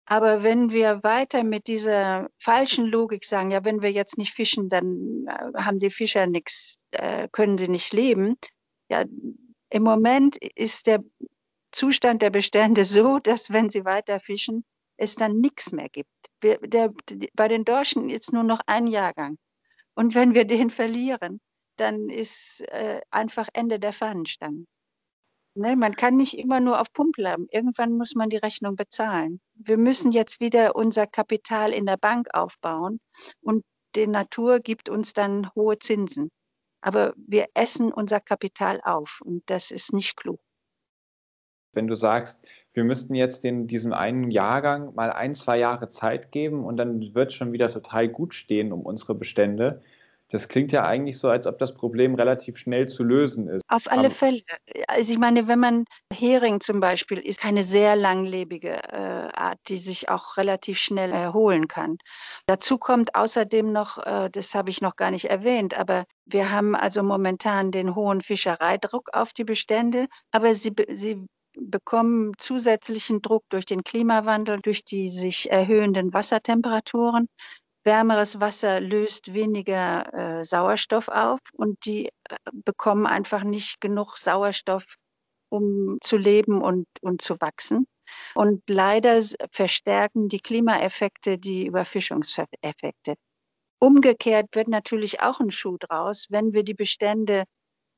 Aber 0.08 0.44
wenn 0.44 0.70
wir 0.70 1.02
weiter 1.02 1.42
mit 1.42 1.66
dieser 1.66 2.28
falschen 2.38 2.86
Logik 2.86 3.24
sagen, 3.24 3.50
ja, 3.50 3.64
wenn 3.64 3.82
wir 3.82 3.90
jetzt 3.90 4.18
nicht 4.18 4.34
fischen, 4.34 4.68
dann 4.68 5.26
äh, 5.26 5.58
haben 5.60 5.78
die 5.80 5.90
Fischer 5.90 6.26
nichts, 6.26 6.76
äh, 6.92 7.28
können 7.32 7.58
sie 7.58 7.68
nicht 7.68 7.92
leben. 7.92 8.36
Ja, 8.88 9.04
im 9.70 9.82
Moment 9.82 10.36
ist 10.54 10.86
der 10.86 11.02
Zustand 11.72 12.22
der 12.22 12.30
Bestände 12.30 12.84
so, 12.84 13.18
dass 13.18 13.52
wenn 13.52 13.68
sie 13.68 13.84
weiter 13.84 14.20
fischen, 14.20 14.64
es 14.96 15.16
dann 15.16 15.40
nichts 15.40 15.72
mehr 15.72 15.88
gibt. 15.88 16.10
Wir, 16.40 16.58
der, 16.58 16.92
bei 17.34 17.48
den 17.48 17.64
Dorschen 17.64 18.08
ist 18.08 18.32
nur 18.32 18.42
noch 18.42 18.60
ein 18.66 18.86
Jahrgang. 18.86 19.38
Und 19.94 20.14
wenn 20.14 20.34
wir 20.34 20.44
den 20.44 20.70
verlieren, 20.70 21.40
dann 21.76 22.08
ist 22.08 22.60
äh, 22.68 23.00
einfach 23.10 23.48
Ende 23.52 23.78
der 23.78 23.92
Fahnenstange. 23.92 24.64
Ne, 25.54 25.74
man 25.74 25.96
kann 25.96 26.16
nicht 26.16 26.36
immer 26.36 26.60
nur 26.60 26.80
auf 26.80 26.92
Pump 26.92 27.16
bleiben. 27.16 27.46
Irgendwann 27.50 27.96
muss 27.96 28.14
man 28.14 28.28
die 28.28 28.36
Rechnung 28.36 28.76
bezahlen. 28.76 29.40
Wir 29.54 29.78
müssen 29.78 30.12
jetzt 30.12 30.38
wieder 30.38 30.76
unser 30.76 31.06
Kapital 31.06 31.72
in 31.72 31.86
der 31.86 31.96
Bank 31.96 32.28
aufbauen 32.34 33.00
und 33.40 33.64
die 33.94 34.06
Natur 34.06 34.60
gibt 34.60 34.90
uns 34.90 35.14
dann 35.14 35.50
hohe 35.54 35.78
Zinsen. 35.78 36.30
Aber 36.82 37.14
wir 37.16 37.46
essen 37.54 37.90
unser 37.90 38.20
Kapital 38.20 38.82
auf 38.84 39.22
und 39.24 39.42
das 39.46 39.70
ist 39.70 39.94
nicht 39.94 40.16
klug. 40.16 40.40
Wenn 41.76 41.86
du 41.86 41.94
sagst, 41.94 42.40
wir 42.74 42.84
müssten 42.84 43.14
jetzt 43.14 43.44
den, 43.44 43.66
diesem 43.66 43.92
einen 43.92 44.30
Jahrgang 44.30 44.94
mal 44.94 45.12
ein, 45.12 45.34
zwei 45.34 45.58
Jahre 45.58 45.88
Zeit 45.88 46.32
geben 46.32 46.64
und 46.64 46.76
dann 46.76 47.14
wird 47.14 47.30
es 47.30 47.34
schon 47.34 47.52
wieder 47.52 47.70
total 47.70 48.08
gut 48.08 48.34
stehen 48.34 48.72
um 48.72 48.82
unsere 48.82 49.14
Bestände, 49.14 49.82
das 50.30 50.48
klingt 50.48 50.72
ja 50.72 50.84
eigentlich 50.84 51.18
so, 51.18 51.28
als 51.28 51.46
ob 51.46 51.58
das 51.58 51.72
Problem 51.72 52.16
relativ 52.16 52.56
schnell 52.56 52.88
zu 52.88 53.04
lösen 53.04 53.48
ist. 53.48 53.62
Auf 53.68 53.90
alle 53.90 54.10
Fälle. 54.10 54.42
Also 54.88 55.12
ich 55.12 55.18
meine, 55.18 55.46
wenn 55.46 55.60
man 55.60 55.84
Hering 56.12 56.60
zum 56.60 56.80
Beispiel 56.80 57.18
ist 57.18 57.40
keine 57.40 57.62
sehr 57.62 57.94
langlebige 57.94 58.82
äh, 58.92 59.28
Art, 59.32 59.58
die 59.68 59.78
sich 59.78 60.08
auch 60.08 60.36
relativ 60.36 60.78
schnell 60.78 61.12
erholen 61.12 61.68
kann. 61.68 61.98
Dazu 62.46 62.76
kommt 62.76 63.14
außerdem 63.14 63.70
noch, 63.70 63.98
äh, 64.04 64.28
das 64.30 64.54
habe 64.56 64.70
ich 64.70 64.80
noch 64.80 64.96
gar 64.96 65.12
nicht 65.12 65.26
erwähnt, 65.26 65.78
aber 65.78 66.04
wir 66.24 66.50
haben 66.50 66.74
also 66.74 67.04
momentan 67.04 67.70
den 67.70 67.94
hohen 67.94 68.20
Fischereidruck 68.20 69.10
auf 69.12 69.32
die 69.32 69.44
Bestände, 69.44 70.06
aber 70.32 70.56
sie, 70.56 70.74
sie 70.88 71.24
bekommen 71.56 72.32
zusätzlichen 72.38 73.22
Druck 73.22 73.44
durch 73.48 73.66
den 73.66 73.82
Klimawandel, 73.84 74.60
durch 74.60 74.84
die 74.84 75.08
sich 75.08 75.50
erhöhenden 75.50 76.12
Wassertemperaturen. 76.12 77.28
Wärmeres 77.84 78.40
Wasser 78.40 78.80
löst 78.80 79.32
weniger 79.32 80.12
äh, 80.12 80.44
Sauerstoff 80.44 81.08
auf 81.08 81.38
und 81.52 81.84
die 81.84 82.06
äh, 82.06 82.36
bekommen 82.52 83.06
einfach 83.06 83.44
nicht 83.44 83.80
genug 83.80 84.18
Sauerstoff, 84.18 84.96
um 85.50 85.98
zu 86.00 86.16
leben 86.16 86.62
und, 86.62 86.86
und 87.00 87.22
zu 87.22 87.40
wachsen. 87.40 87.86
Und 88.34 88.62
leider 88.68 89.20
verstärken 89.50 90.28
die 90.28 90.40
Klimaeffekte 90.40 91.38
die 91.38 91.66
Überfischungseffekte. 91.66 93.14
Umgekehrt 93.78 94.54
wird 94.54 94.68
natürlich 94.68 95.20
auch 95.20 95.40
ein 95.40 95.50
Schuh 95.50 95.76
draus, 95.78 96.26
wenn 96.30 96.52
wir 96.52 96.64
die 96.64 96.74
Bestände 96.74 97.44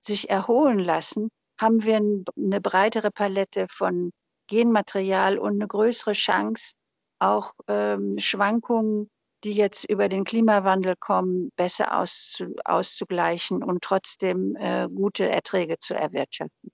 sich 0.01 0.29
erholen 0.31 0.79
lassen, 0.79 1.31
haben 1.59 1.83
wir 1.83 1.97
eine 1.97 2.61
breitere 2.61 3.11
Palette 3.11 3.67
von 3.71 4.13
Genmaterial 4.47 5.39
und 5.39 5.55
eine 5.55 5.69
größere 5.69 6.13
Chance, 6.13 6.75
auch 7.19 7.53
ähm, 7.69 8.19
Schwankungen 8.19 9.11
die 9.45 9.53
jetzt 9.53 9.85
über 9.85 10.09
den 10.09 10.25
Klimawandel 10.25 10.95
kommen, 10.99 11.51
besser 11.57 11.99
auszu, 11.99 12.55
auszugleichen 12.65 13.63
und 13.63 13.83
trotzdem 13.83 14.57
äh, 14.57 14.89
gute 14.89 15.29
Erträge 15.29 15.79
zu 15.79 15.95
erwirtschaften. 15.95 16.71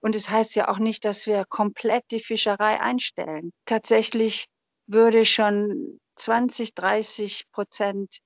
Und 0.00 0.14
es 0.14 0.24
das 0.24 0.32
heißt 0.32 0.54
ja 0.54 0.68
auch 0.68 0.78
nicht, 0.78 1.04
dass 1.04 1.26
wir 1.26 1.44
komplett 1.48 2.04
die 2.10 2.20
Fischerei 2.20 2.78
einstellen. 2.80 3.52
Tatsächlich 3.64 4.46
würde 4.86 5.24
schon 5.24 5.98
20, 6.16 6.74
30 6.74 7.44
Prozent 7.52 8.18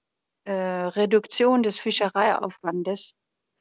äh, 0.45 0.53
Reduktion 0.53 1.63
des 1.63 1.79
Fischereiaufwandes 1.79 3.13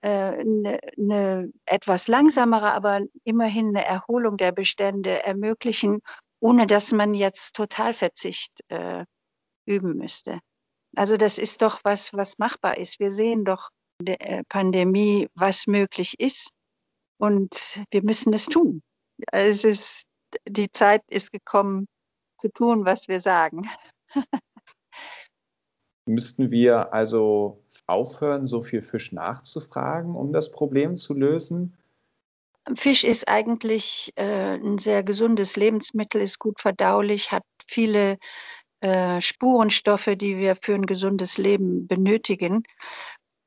eine, 0.02 0.82
äh, 0.82 0.92
eine 0.98 1.52
etwas 1.66 2.08
langsamere, 2.08 2.72
aber 2.72 3.02
immerhin 3.24 3.70
eine 3.70 3.86
Erholung 3.86 4.38
der 4.38 4.52
Bestände 4.52 5.24
ermöglichen, 5.24 6.02
ohne 6.40 6.68
dass 6.68 6.92
man 6.92 7.14
jetzt 7.14 7.56
Totalverzicht 7.56 8.52
äh, 8.70 9.06
üben 9.66 9.98
müsste. 9.98 10.40
Also 10.96 11.18
das 11.18 11.38
ist 11.38 11.62
doch 11.62 11.82
was, 11.84 12.14
was 12.14 12.38
machbar 12.38 12.78
ist. 12.78 13.00
Wir 13.00 13.12
sehen 13.12 13.44
doch 13.46 13.70
der 14.02 14.22
äh, 14.22 14.44
Pandemie, 14.48 15.30
was 15.36 15.68
möglich 15.68 16.20
ist 16.20 16.52
und 17.18 17.84
wir 17.92 18.04
müssen 18.04 18.34
es 18.34 18.46
tun. 18.46 18.82
Es 19.32 19.64
ist, 19.64 20.04
die 20.48 20.72
Zeit 20.72 21.02
ist 21.08 21.32
gekommen, 21.32 21.88
zu 22.40 22.50
tun, 22.50 22.86
was 22.86 23.08
wir 23.08 23.22
sagen. 23.22 23.70
Müssten 26.08 26.52
wir 26.52 26.94
also 26.94 27.64
aufhören, 27.86 28.48
so 28.48 28.62
viel 28.62 28.82
Fisch 28.82 29.12
nachzufragen, 29.12 30.16
um 30.16 30.34
das 30.34 30.52
Problem 30.52 30.98
zu 30.98 31.14
lösen? 31.14 31.78
Fisch 32.76 33.04
ist 33.04 33.28
eigentlich 33.28 34.12
äh, 34.16 34.56
ein 34.56 34.78
sehr 34.78 35.04
gesundes 35.04 35.56
Lebensmittel, 35.56 36.22
ist 36.22 36.40
gut 36.40 36.60
verdaulich, 36.60 37.32
hat 37.32 37.44
viele 37.68 38.18
äh, 38.82 39.22
Spurenstoffe, 39.22 40.12
die 40.16 40.38
wir 40.38 40.56
für 40.62 40.76
ein 40.76 40.86
gesundes 40.86 41.38
Leben 41.38 41.88
benötigen. 41.88 42.64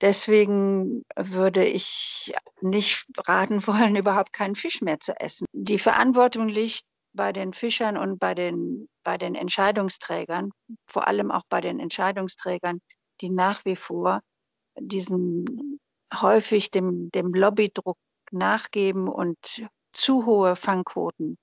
Deswegen 0.01 1.05
würde 1.17 1.65
ich 1.67 2.33
nicht 2.63 3.07
raten 3.27 3.67
wollen, 3.67 3.97
überhaupt 3.97 4.33
keinen 4.33 4.55
Fisch 4.55 4.81
mehr 4.81 5.01
zu 5.01 5.19
essen. 5.21 5.47
Die 5.53 5.79
Verantwortung 5.79 6.49
liegt 6.49 6.85
bei 7.13 7.33
den 7.33 7.53
Fischern 7.53 7.97
und 7.97 8.19
bei 8.19 8.35
den, 8.35 8.89
bei 9.03 9.19
den 9.19 9.35
Entscheidungsträgern, 9.35 10.51
vor 10.87 11.09
allem 11.09 11.31
auch 11.31 11.45
bei 11.49 11.61
den 11.61 11.81
Entscheidungsträgern, 11.81 12.81
die 13.21 13.31
nach 13.31 13.65
wie 13.65 13.77
vor 13.77 14.21
diesen 14.79 15.79
häufig 16.15 16.71
dem, 16.71 17.11
dem 17.11 17.35
Lobbydruck 17.35 17.99
nachgeben 18.33 19.09
und 19.09 19.39
zu 19.93 20.27
hohe 20.27 20.57
Fangquoten 20.57 21.37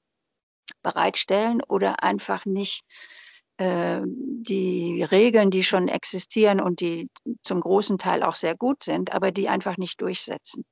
bereitstellen 0.82 1.62
oder 1.64 2.04
einfach 2.04 2.46
nicht 2.46 2.84
äh, 3.58 4.02
die 4.06 5.04
Regeln, 5.04 5.52
die 5.52 5.64
schon 5.64 5.88
existieren 5.88 6.62
und 6.62 6.80
die 6.80 7.10
zum 7.42 7.62
großen 7.62 7.98
Teil 7.98 8.24
auch 8.24 8.36
sehr 8.36 8.56
gut 8.56 8.84
sind, 8.84 9.14
aber 9.14 9.32
die 9.32 9.50
einfach 9.50 9.78
nicht 9.78 10.02
durchsetzen. 10.02 10.64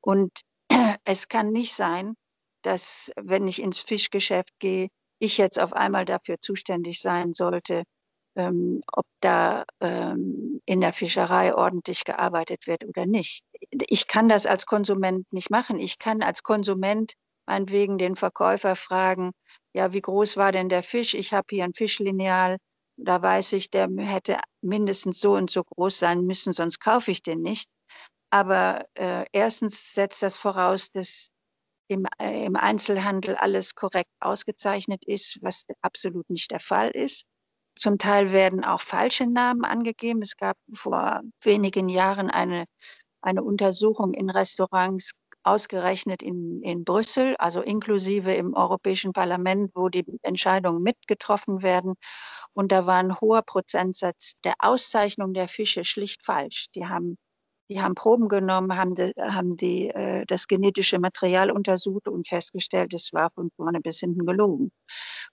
Und 0.00 0.32
es 1.04 1.28
kann 1.28 1.50
nicht 1.50 1.74
sein, 1.74 2.14
dass 2.62 3.12
wenn 3.16 3.46
ich 3.48 3.62
ins 3.62 3.78
Fischgeschäft 3.78 4.52
gehe, 4.58 4.88
ich 5.18 5.38
jetzt 5.38 5.58
auf 5.60 5.72
einmal 5.72 6.04
dafür 6.04 6.36
zuständig 6.40 7.00
sein 7.00 7.32
sollte, 7.32 7.84
ähm, 8.36 8.82
ob 8.92 9.06
da 9.20 9.64
ähm, 9.80 10.60
in 10.66 10.80
der 10.80 10.92
Fischerei 10.92 11.54
ordentlich 11.54 12.04
gearbeitet 12.04 12.66
wird 12.66 12.84
oder 12.84 13.06
nicht. 13.06 13.42
Ich 13.88 14.06
kann 14.06 14.28
das 14.28 14.46
als 14.46 14.66
Konsument 14.66 15.26
nicht 15.32 15.50
machen. 15.50 15.78
Ich 15.78 15.98
kann 15.98 16.22
als 16.22 16.42
Konsument 16.42 17.14
meinetwegen 17.46 17.98
den 17.98 18.14
Verkäufer 18.16 18.76
fragen, 18.76 19.32
ja, 19.74 19.92
wie 19.92 20.02
groß 20.02 20.36
war 20.36 20.52
denn 20.52 20.68
der 20.68 20.82
Fisch? 20.82 21.14
Ich 21.14 21.32
habe 21.32 21.46
hier 21.50 21.64
ein 21.64 21.74
Fischlineal, 21.74 22.58
da 22.96 23.22
weiß 23.22 23.52
ich, 23.54 23.70
der 23.70 23.88
hätte 23.96 24.38
mindestens 24.60 25.20
so 25.20 25.34
und 25.34 25.50
so 25.50 25.64
groß 25.64 25.98
sein 25.98 26.22
müssen, 26.24 26.52
sonst 26.52 26.80
kaufe 26.80 27.10
ich 27.10 27.22
den 27.22 27.40
nicht. 27.42 27.68
Aber 28.30 28.84
äh, 28.94 29.24
erstens 29.32 29.94
setzt 29.94 30.22
das 30.22 30.38
voraus, 30.38 30.90
dass 30.90 31.30
im, 31.88 32.06
äh, 32.18 32.44
im 32.44 32.56
Einzelhandel 32.56 33.36
alles 33.36 33.74
korrekt 33.74 34.10
ausgezeichnet 34.20 35.04
ist, 35.06 35.38
was 35.42 35.62
absolut 35.82 36.28
nicht 36.30 36.50
der 36.50 36.60
Fall 36.60 36.90
ist. 36.90 37.24
Zum 37.76 37.98
Teil 37.98 38.32
werden 38.32 38.64
auch 38.64 38.80
falsche 38.80 39.26
Namen 39.26 39.64
angegeben. 39.64 40.22
Es 40.22 40.36
gab 40.36 40.56
vor 40.74 41.22
wenigen 41.42 41.88
Jahren 41.88 42.30
eine, 42.30 42.64
eine 43.22 43.42
Untersuchung 43.42 44.14
in 44.14 44.30
Restaurants, 44.30 45.12
ausgerechnet 45.44 46.22
in, 46.22 46.62
in 46.62 46.84
Brüssel, 46.84 47.36
also 47.38 47.62
inklusive 47.62 48.34
im 48.34 48.54
Europäischen 48.54 49.12
Parlament, 49.12 49.70
wo 49.74 49.88
die 49.88 50.04
Entscheidungen 50.22 50.82
mitgetroffen 50.82 51.62
werden. 51.62 51.94
Und 52.52 52.72
da 52.72 52.86
war 52.86 52.98
ein 52.98 53.20
hoher 53.20 53.42
Prozentsatz 53.42 54.34
der 54.44 54.54
Auszeichnung 54.58 55.34
der 55.34 55.48
Fische 55.48 55.84
schlicht 55.84 56.24
falsch. 56.24 56.66
Die 56.74 56.86
haben 56.86 57.16
die 57.68 57.80
haben 57.80 57.94
Proben 57.94 58.28
genommen, 58.28 58.76
haben, 58.76 58.94
de, 58.94 59.12
haben 59.18 59.56
die, 59.56 59.88
äh, 59.88 60.24
das 60.26 60.48
genetische 60.48 60.98
Material 60.98 61.50
untersucht 61.50 62.08
und 62.08 62.28
festgestellt, 62.28 62.94
es 62.94 63.12
war 63.12 63.30
von 63.30 63.50
vorne 63.56 63.80
bis 63.80 64.00
hinten 64.00 64.24
gelogen. 64.26 64.70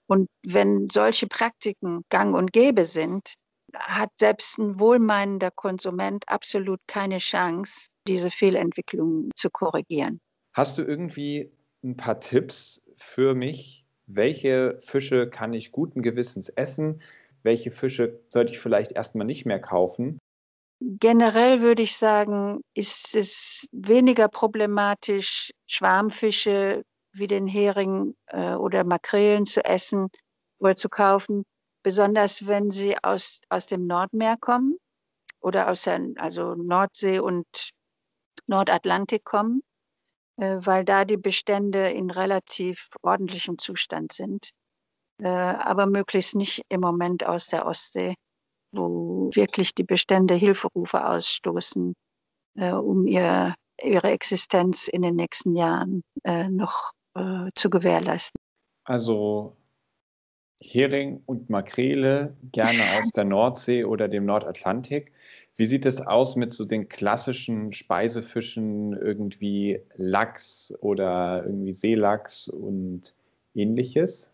Und 0.06 0.28
wenn 0.44 0.88
solche 0.90 1.26
Praktiken 1.26 2.02
gang 2.10 2.34
und 2.34 2.52
gäbe 2.52 2.84
sind, 2.84 3.34
hat 3.74 4.10
selbst 4.18 4.58
ein 4.58 4.78
wohlmeinender 4.78 5.50
Konsument 5.50 6.28
absolut 6.28 6.80
keine 6.86 7.18
Chance, 7.18 7.88
diese 8.06 8.30
Fehlentwicklung 8.30 9.30
zu 9.34 9.50
korrigieren. 9.50 10.20
Hast 10.52 10.78
du 10.78 10.82
irgendwie 10.82 11.52
ein 11.82 11.96
paar 11.96 12.20
Tipps 12.20 12.80
für 12.96 13.34
mich? 13.34 13.84
Welche 14.06 14.78
Fische 14.78 15.28
kann 15.28 15.52
ich 15.52 15.72
guten 15.72 16.02
Gewissens 16.02 16.48
essen? 16.48 17.02
Welche 17.42 17.70
Fische 17.70 18.20
sollte 18.28 18.52
ich 18.52 18.60
vielleicht 18.60 18.92
erstmal 18.92 19.26
nicht 19.26 19.46
mehr 19.46 19.60
kaufen? 19.60 20.18
Generell 20.80 21.62
würde 21.62 21.82
ich 21.82 21.96
sagen, 21.96 22.60
ist 22.74 23.14
es 23.14 23.66
weniger 23.72 24.28
problematisch, 24.28 25.50
Schwarmfische 25.66 26.82
wie 27.12 27.26
den 27.26 27.46
Hering 27.46 28.14
äh, 28.26 28.54
oder 28.54 28.84
Makrelen 28.84 29.46
zu 29.46 29.64
essen 29.64 30.08
oder 30.58 30.76
zu 30.76 30.90
kaufen, 30.90 31.44
besonders 31.82 32.46
wenn 32.46 32.70
sie 32.70 32.94
aus, 33.02 33.40
aus 33.48 33.66
dem 33.66 33.86
Nordmeer 33.86 34.36
kommen 34.38 34.76
oder 35.40 35.70
aus 35.70 35.84
der 35.84 36.00
also 36.16 36.54
Nordsee 36.54 37.20
und 37.20 37.46
Nordatlantik 38.46 39.24
kommen, 39.24 39.62
äh, 40.36 40.58
weil 40.60 40.84
da 40.84 41.06
die 41.06 41.16
Bestände 41.16 41.90
in 41.90 42.10
relativ 42.10 42.90
ordentlichem 43.00 43.56
Zustand 43.56 44.12
sind, 44.12 44.50
äh, 45.22 45.28
aber 45.28 45.86
möglichst 45.86 46.34
nicht 46.34 46.62
im 46.68 46.82
Moment 46.82 47.24
aus 47.24 47.46
der 47.46 47.64
Ostsee 47.66 48.14
wo 48.72 49.30
wirklich 49.34 49.74
die 49.74 49.84
Bestände 49.84 50.34
Hilferufe 50.34 51.06
ausstoßen, 51.06 51.94
äh, 52.56 52.72
um 52.72 53.06
ihr, 53.06 53.54
ihre 53.82 54.10
Existenz 54.10 54.88
in 54.88 55.02
den 55.02 55.16
nächsten 55.16 55.54
Jahren 55.54 56.02
äh, 56.24 56.48
noch 56.48 56.92
äh, 57.14 57.48
zu 57.54 57.70
gewährleisten. 57.70 58.38
Also 58.84 59.56
Hering 60.58 61.22
und 61.26 61.50
Makrele 61.50 62.36
gerne 62.52 62.78
aus 62.98 63.10
der 63.12 63.24
Nordsee 63.24 63.84
oder 63.84 64.08
dem 64.08 64.24
Nordatlantik. 64.24 65.12
Wie 65.56 65.66
sieht 65.66 65.86
es 65.86 66.00
aus 66.00 66.36
mit 66.36 66.52
so 66.52 66.66
den 66.66 66.88
klassischen 66.88 67.72
Speisefischen, 67.72 68.92
irgendwie 68.92 69.80
Lachs 69.96 70.72
oder 70.80 71.44
irgendwie 71.46 71.72
Seelachs 71.72 72.48
und 72.48 73.14
ähnliches? 73.54 74.30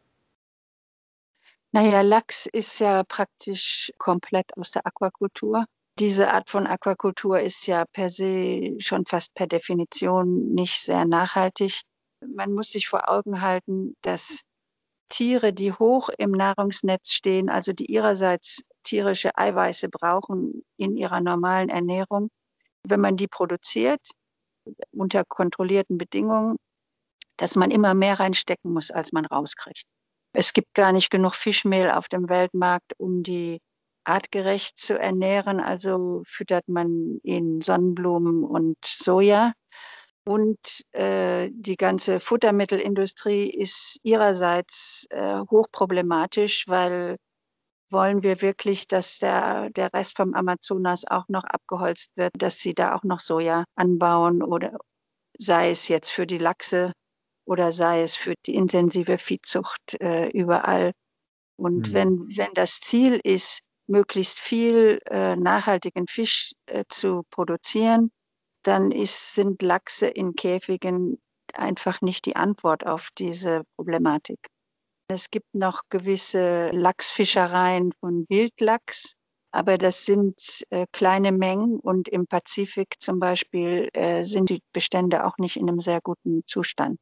Naja, 1.75 2.03
Lachs 2.03 2.47
ist 2.53 2.81
ja 2.81 3.03
praktisch 3.03 3.91
komplett 3.97 4.55
aus 4.59 4.73
der 4.73 4.87
Aquakultur. 4.87 5.65
Diese 5.99 6.31
Art 6.31 6.51
von 6.51 6.67
Aquakultur 6.67 7.41
ist 7.41 7.67
ja 7.67 7.87
per 7.93 8.11
se 8.11 8.77
schon 8.79 9.07
fast 9.07 9.33
per 9.35 9.47
Definition 9.47 10.53
nicht 10.53 10.83
sehr 10.83 11.07
nachhaltig. 11.07 11.81
Man 12.21 12.53
muss 12.53 12.73
sich 12.73 12.89
vor 12.89 13.11
Augen 13.11 13.41
halten, 13.41 13.97
dass 14.03 14.43
Tiere, 15.09 15.53
die 15.55 15.73
hoch 15.73 16.11
im 16.19 16.33
Nahrungsnetz 16.33 17.13
stehen, 17.13 17.49
also 17.49 17.73
die 17.73 17.87
ihrerseits 17.87 18.63
tierische 18.85 19.37
Eiweiße 19.37 19.89
brauchen 19.89 20.65
in 20.77 20.97
ihrer 20.97 21.21
normalen 21.21 21.71
Ernährung, 21.71 22.29
wenn 22.87 23.01
man 23.01 23.17
die 23.17 23.29
produziert 23.29 24.01
unter 24.93 25.25
kontrollierten 25.25 25.99
Bedingungen, 25.99 26.57
dass 27.39 27.57
man 27.57 27.71
immer 27.71 27.95
mehr 27.95 28.21
reinstecken 28.21 28.73
muss, 28.73 28.91
als 28.91 29.13
man 29.13 29.27
rauskriegt. 29.27 29.85
Es 30.33 30.53
gibt 30.53 30.75
gar 30.75 30.93
nicht 30.93 31.11
genug 31.11 31.35
Fischmehl 31.35 31.91
auf 31.91 32.09
dem 32.09 32.29
Weltmarkt, 32.29 32.95
um 32.99 33.23
die 33.23 33.61
artgerecht 34.05 34.79
zu 34.79 34.99
ernähren. 34.99 35.61
Also 35.61 36.23
füttert 36.27 36.69
man 36.69 37.19
ihnen 37.23 37.61
Sonnenblumen 37.61 38.45
und 38.45 38.77
Soja. 38.85 39.53
Und 40.25 40.59
äh, 40.93 41.51
die 41.53 41.77
ganze 41.77 42.21
Futtermittelindustrie 42.21 43.51
ist 43.51 43.99
ihrerseits 44.05 45.07
äh, 45.11 45.41
hochproblematisch, 45.51 46.67
weil 46.69 47.17
wollen 47.91 48.23
wir 48.23 48.41
wirklich, 48.41 48.89
dass 48.89 49.19
der, 49.19 49.71
der 49.71 49.93
Rest 49.93 50.17
vom 50.17 50.35
Amazonas 50.35 51.05
auch 51.07 51.29
noch 51.29 51.45
abgeholzt 51.45 52.11
wird, 52.17 52.33
dass 52.39 52.59
sie 52.59 52.75
da 52.75 52.95
auch 52.97 53.03
noch 53.03 53.21
Soja 53.21 53.65
anbauen 53.77 54.43
oder 54.43 54.79
sei 55.39 55.71
es 55.71 55.89
jetzt 55.89 56.11
für 56.11 56.27
die 56.27 56.39
Lachse 56.39 56.93
oder 57.45 57.73
sei 57.73 58.03
es 58.03 58.15
für 58.17 58.35
die 58.47 58.55
intensive 58.55 59.19
Viehzucht 59.19 60.01
äh, 60.01 60.29
überall. 60.29 60.93
Und 61.57 61.89
mhm. 61.91 61.95
wenn, 61.95 62.37
wenn 62.37 62.55
das 62.55 62.81
Ziel 62.81 63.21
ist, 63.25 63.61
möglichst 63.87 64.39
viel 64.41 65.01
äh, 65.07 65.37
nachhaltigen 65.37 66.07
Fisch 66.07 66.53
äh, 66.67 66.85
zu 66.89 67.23
produzieren, 67.31 68.11
dann 68.63 68.91
ist, 68.91 69.35
sind 69.35 69.61
Lachse 69.63 70.07
in 70.07 70.35
Käfigen 70.35 71.21
einfach 71.53 72.01
nicht 72.01 72.27
die 72.27 72.37
Antwort 72.37 72.87
auf 72.87 73.09
diese 73.19 73.65
Problematik. 73.77 74.39
Es 75.09 75.31
gibt 75.31 75.55
noch 75.55 75.83
gewisse 75.91 76.71
Lachsfischereien 76.71 77.93
von 78.01 78.25
Wildlachs, 78.29 79.15
aber 79.51 79.77
das 79.77 80.07
sind 80.07 80.65
äh, 80.71 80.87
kleine 80.93 81.33
Mengen 81.33 81.79
und 81.79 82.09
im 82.09 82.27
Pazifik 82.27 82.95
zum 82.99 83.19
Beispiel 83.19 83.91
äh, 83.93 84.25
sind 84.25 84.49
die 84.49 84.63
Bestände 84.73 85.27
auch 85.27 85.37
nicht 85.37 85.57
in 85.57 85.69
einem 85.69 85.81
sehr 85.81 86.01
guten 86.01 86.43
Zustand. 86.47 86.99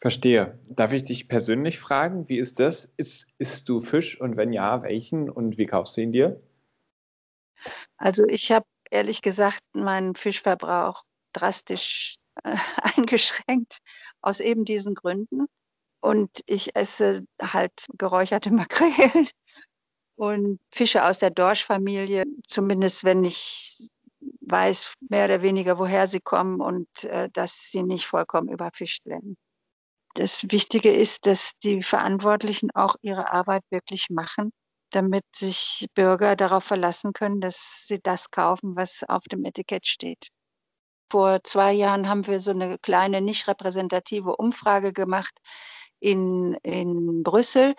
Verstehe. 0.00 0.60
Darf 0.68 0.92
ich 0.92 1.02
dich 1.02 1.28
persönlich 1.28 1.78
fragen, 1.80 2.28
wie 2.28 2.38
ist 2.38 2.60
das? 2.60 2.84
Ist, 2.96 3.26
isst 3.38 3.68
du 3.68 3.80
Fisch 3.80 4.20
und 4.20 4.36
wenn 4.36 4.52
ja, 4.52 4.82
welchen 4.82 5.28
und 5.28 5.58
wie 5.58 5.66
kaufst 5.66 5.96
du 5.96 6.02
ihn 6.02 6.12
dir? 6.12 6.40
Also 7.96 8.24
ich 8.24 8.52
habe 8.52 8.66
ehrlich 8.90 9.22
gesagt 9.22 9.58
meinen 9.72 10.14
Fischverbrauch 10.14 11.02
drastisch 11.32 12.18
äh, 12.44 12.56
eingeschränkt 12.96 13.78
aus 14.22 14.38
eben 14.38 14.64
diesen 14.64 14.94
Gründen. 14.94 15.46
Und 16.00 16.30
ich 16.46 16.76
esse 16.76 17.24
halt 17.42 17.72
geräucherte 17.98 18.50
Makrelen 18.52 19.28
und 20.14 20.60
Fische 20.70 21.04
aus 21.04 21.18
der 21.18 21.30
Dorschfamilie, 21.30 22.24
zumindest 22.46 23.02
wenn 23.02 23.24
ich 23.24 23.88
weiß 24.42 24.94
mehr 25.08 25.24
oder 25.24 25.42
weniger, 25.42 25.78
woher 25.78 26.06
sie 26.06 26.20
kommen 26.20 26.60
und 26.60 26.88
äh, 27.04 27.28
dass 27.32 27.70
sie 27.72 27.82
nicht 27.82 28.06
vollkommen 28.06 28.48
überfischt 28.48 29.04
werden 29.04 29.36
das 30.18 30.50
Wichtige 30.50 30.92
ist, 30.92 31.26
dass 31.26 31.52
die 31.62 31.82
Verantwortlichen 31.82 32.70
auch 32.74 32.96
ihre 33.02 33.32
Arbeit 33.32 33.62
wirklich 33.70 34.10
machen, 34.10 34.50
damit 34.90 35.24
sich 35.34 35.86
Bürger 35.94 36.34
darauf 36.34 36.64
verlassen 36.64 37.12
können, 37.12 37.40
dass 37.40 37.84
sie 37.86 38.00
das 38.02 38.30
kaufen, 38.32 38.74
was 38.74 39.04
auf 39.08 39.22
dem 39.24 39.44
Etikett 39.44 39.86
steht. 39.86 40.28
Vor 41.10 41.44
zwei 41.44 41.72
Jahren 41.72 42.08
haben 42.08 42.26
wir 42.26 42.40
so 42.40 42.50
eine 42.50 42.78
kleine, 42.78 43.20
nicht 43.20 43.46
repräsentative 43.46 44.36
Umfrage 44.36 44.92
gemacht 44.92 45.34
in, 46.00 46.54
in 46.64 47.22
Brüssel. 47.22 47.74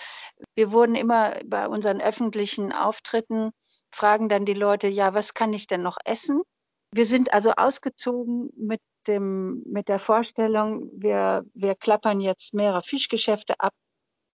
Wir 0.55 0.71
wurden 0.71 0.95
immer 0.95 1.37
bei 1.45 1.67
unseren 1.67 1.99
öffentlichen 1.99 2.71
Auftritten, 2.71 3.51
fragen 3.93 4.29
dann 4.29 4.45
die 4.45 4.53
Leute, 4.53 4.87
ja, 4.87 5.13
was 5.13 5.33
kann 5.33 5.51
ich 5.53 5.67
denn 5.67 5.81
noch 5.81 5.97
essen? 6.05 6.41
Wir 6.93 7.05
sind 7.05 7.33
also 7.33 7.51
ausgezogen 7.51 8.49
mit 8.55 8.79
dem, 9.07 9.63
mit 9.65 9.89
der 9.89 9.99
Vorstellung, 9.99 10.89
wir, 10.93 11.45
wir 11.53 11.75
klappern 11.75 12.21
jetzt 12.21 12.53
mehrere 12.53 12.83
Fischgeschäfte 12.83 13.59
ab 13.59 13.73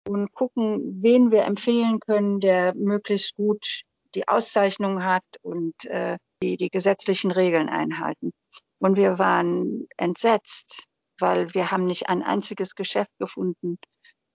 und 0.07 0.33
gucken, 0.33 1.01
wen 1.01 1.31
wir 1.31 1.43
empfehlen 1.43 1.99
können, 1.99 2.39
der 2.39 2.73
möglichst 2.75 3.35
gut 3.35 3.83
die 4.15 4.27
Auszeichnung 4.27 5.03
hat 5.03 5.23
und 5.41 5.85
äh, 5.85 6.17
die, 6.41 6.57
die 6.57 6.69
gesetzlichen 6.69 7.31
Regeln 7.31 7.69
einhalten. 7.69 8.31
Und 8.79 8.97
wir 8.97 9.19
waren 9.19 9.87
entsetzt, 9.97 10.85
weil 11.19 11.53
wir 11.53 11.71
haben 11.71 11.85
nicht 11.85 12.09
ein 12.09 12.23
einziges 12.23 12.75
Geschäft 12.75 13.11
gefunden, 13.19 13.77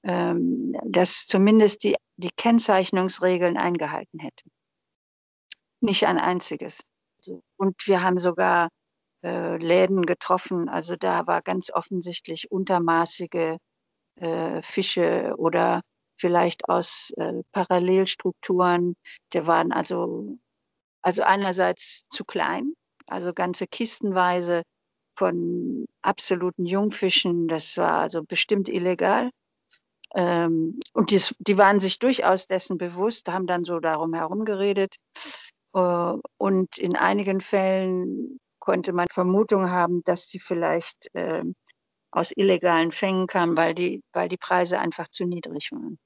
ähm, 0.05 0.75
dass 0.85 1.27
zumindest 1.27 1.83
die, 1.83 1.97
die 2.17 2.31
Kennzeichnungsregeln 2.37 3.57
eingehalten 3.57 4.21
hätten. 4.21 4.51
Nicht 5.81 6.07
ein 6.07 6.19
einziges. 6.19 6.81
Und 7.57 7.87
wir 7.87 8.03
haben 8.03 8.19
sogar 8.19 8.69
äh, 9.25 9.57
Läden 9.57 10.07
getroffen. 10.07 10.69
Also 10.69 10.97
da 10.97 11.27
war 11.27 11.43
ganz 11.43 11.71
offensichtlich 11.73 12.51
untermaßige 12.51 13.57
äh, 14.21 14.63
Fische 14.63 15.35
oder 15.39 15.81
vielleicht 16.21 16.69
aus 16.69 17.11
äh, 17.17 17.43
Parallelstrukturen. 17.53 18.95
Der 19.33 19.47
waren 19.47 19.73
also, 19.73 20.39
also 21.03 21.23
einerseits 21.23 22.05
zu 22.11 22.25
klein, 22.25 22.75
also 23.07 23.33
ganze 23.33 23.67
Kistenweise 23.67 24.63
von 25.19 25.87
absoluten 26.03 26.67
Jungfischen. 26.67 27.49
Das 27.49 27.77
war 27.77 28.01
also 28.01 28.23
bestimmt 28.25 28.69
illegal. 28.69 29.31
Ähm, 30.15 30.81
und 30.93 31.11
dies, 31.11 31.35
die 31.39 31.59
waren 31.59 31.81
sich 31.81 31.99
durchaus 31.99 32.47
dessen 32.47 32.79
bewusst, 32.79 33.29
haben 33.29 33.47
dann 33.47 33.65
so 33.65 33.81
darum 33.81 34.15
herumgeredet. 34.15 34.97
Äh, 35.75 36.13
und 36.39 36.79
in 36.79 36.97
einigen 36.97 37.41
Fällen 37.41 38.39
konnte 38.65 38.95
man 38.95 39.07
Vermutung 39.13 39.71
haben, 39.71 40.03
dass 40.05 40.29
sie 40.29 40.39
vielleicht 40.39 41.15
äh, 41.15 41.43
aus 42.11 42.33
illegalen 42.35 42.93
Fängen 42.93 43.27
kamen, 43.27 43.57
weil 43.59 43.75
die, 43.75 44.03
weil 44.15 44.31
die 44.31 44.39
Preise 44.39 44.79
einfach 44.79 45.09
zu 45.09 45.27
niedrig 45.27 45.71
waren. 45.71 45.99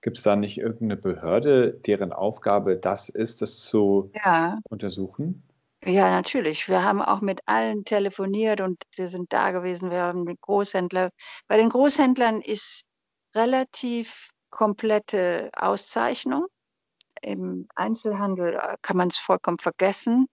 Gibt 0.00 0.16
es 0.16 0.22
da 0.22 0.34
nicht 0.34 0.56
irgendeine 0.56 0.96
Behörde, 0.96 1.74
deren 1.74 2.12
Aufgabe 2.12 2.78
das 2.78 3.10
ist, 3.10 3.42
das 3.42 3.58
zu 3.58 4.10
ja. 4.14 4.60
untersuchen? 4.70 5.42
Ja, 5.84 6.10
natürlich. 6.10 6.68
Wir 6.68 6.82
haben 6.82 7.02
auch 7.02 7.20
mit 7.20 7.40
allen 7.44 7.84
telefoniert 7.84 8.62
und 8.62 8.82
wir 8.94 9.08
sind 9.08 9.32
da 9.32 9.50
gewesen. 9.50 9.90
Wir 9.90 10.02
haben 10.02 10.24
mit 10.24 10.40
Großhändler. 10.40 11.10
Bei 11.48 11.58
den 11.58 11.68
Großhändlern 11.68 12.40
ist 12.40 12.84
relativ 13.34 14.30
komplette 14.50 15.50
Auszeichnung. 15.54 16.46
Im 17.20 17.68
Einzelhandel 17.74 18.54
äh, 18.54 18.76
kann 18.80 18.96
man 18.96 19.08
es 19.08 19.18
vollkommen 19.18 19.58
vergessen. 19.58 20.28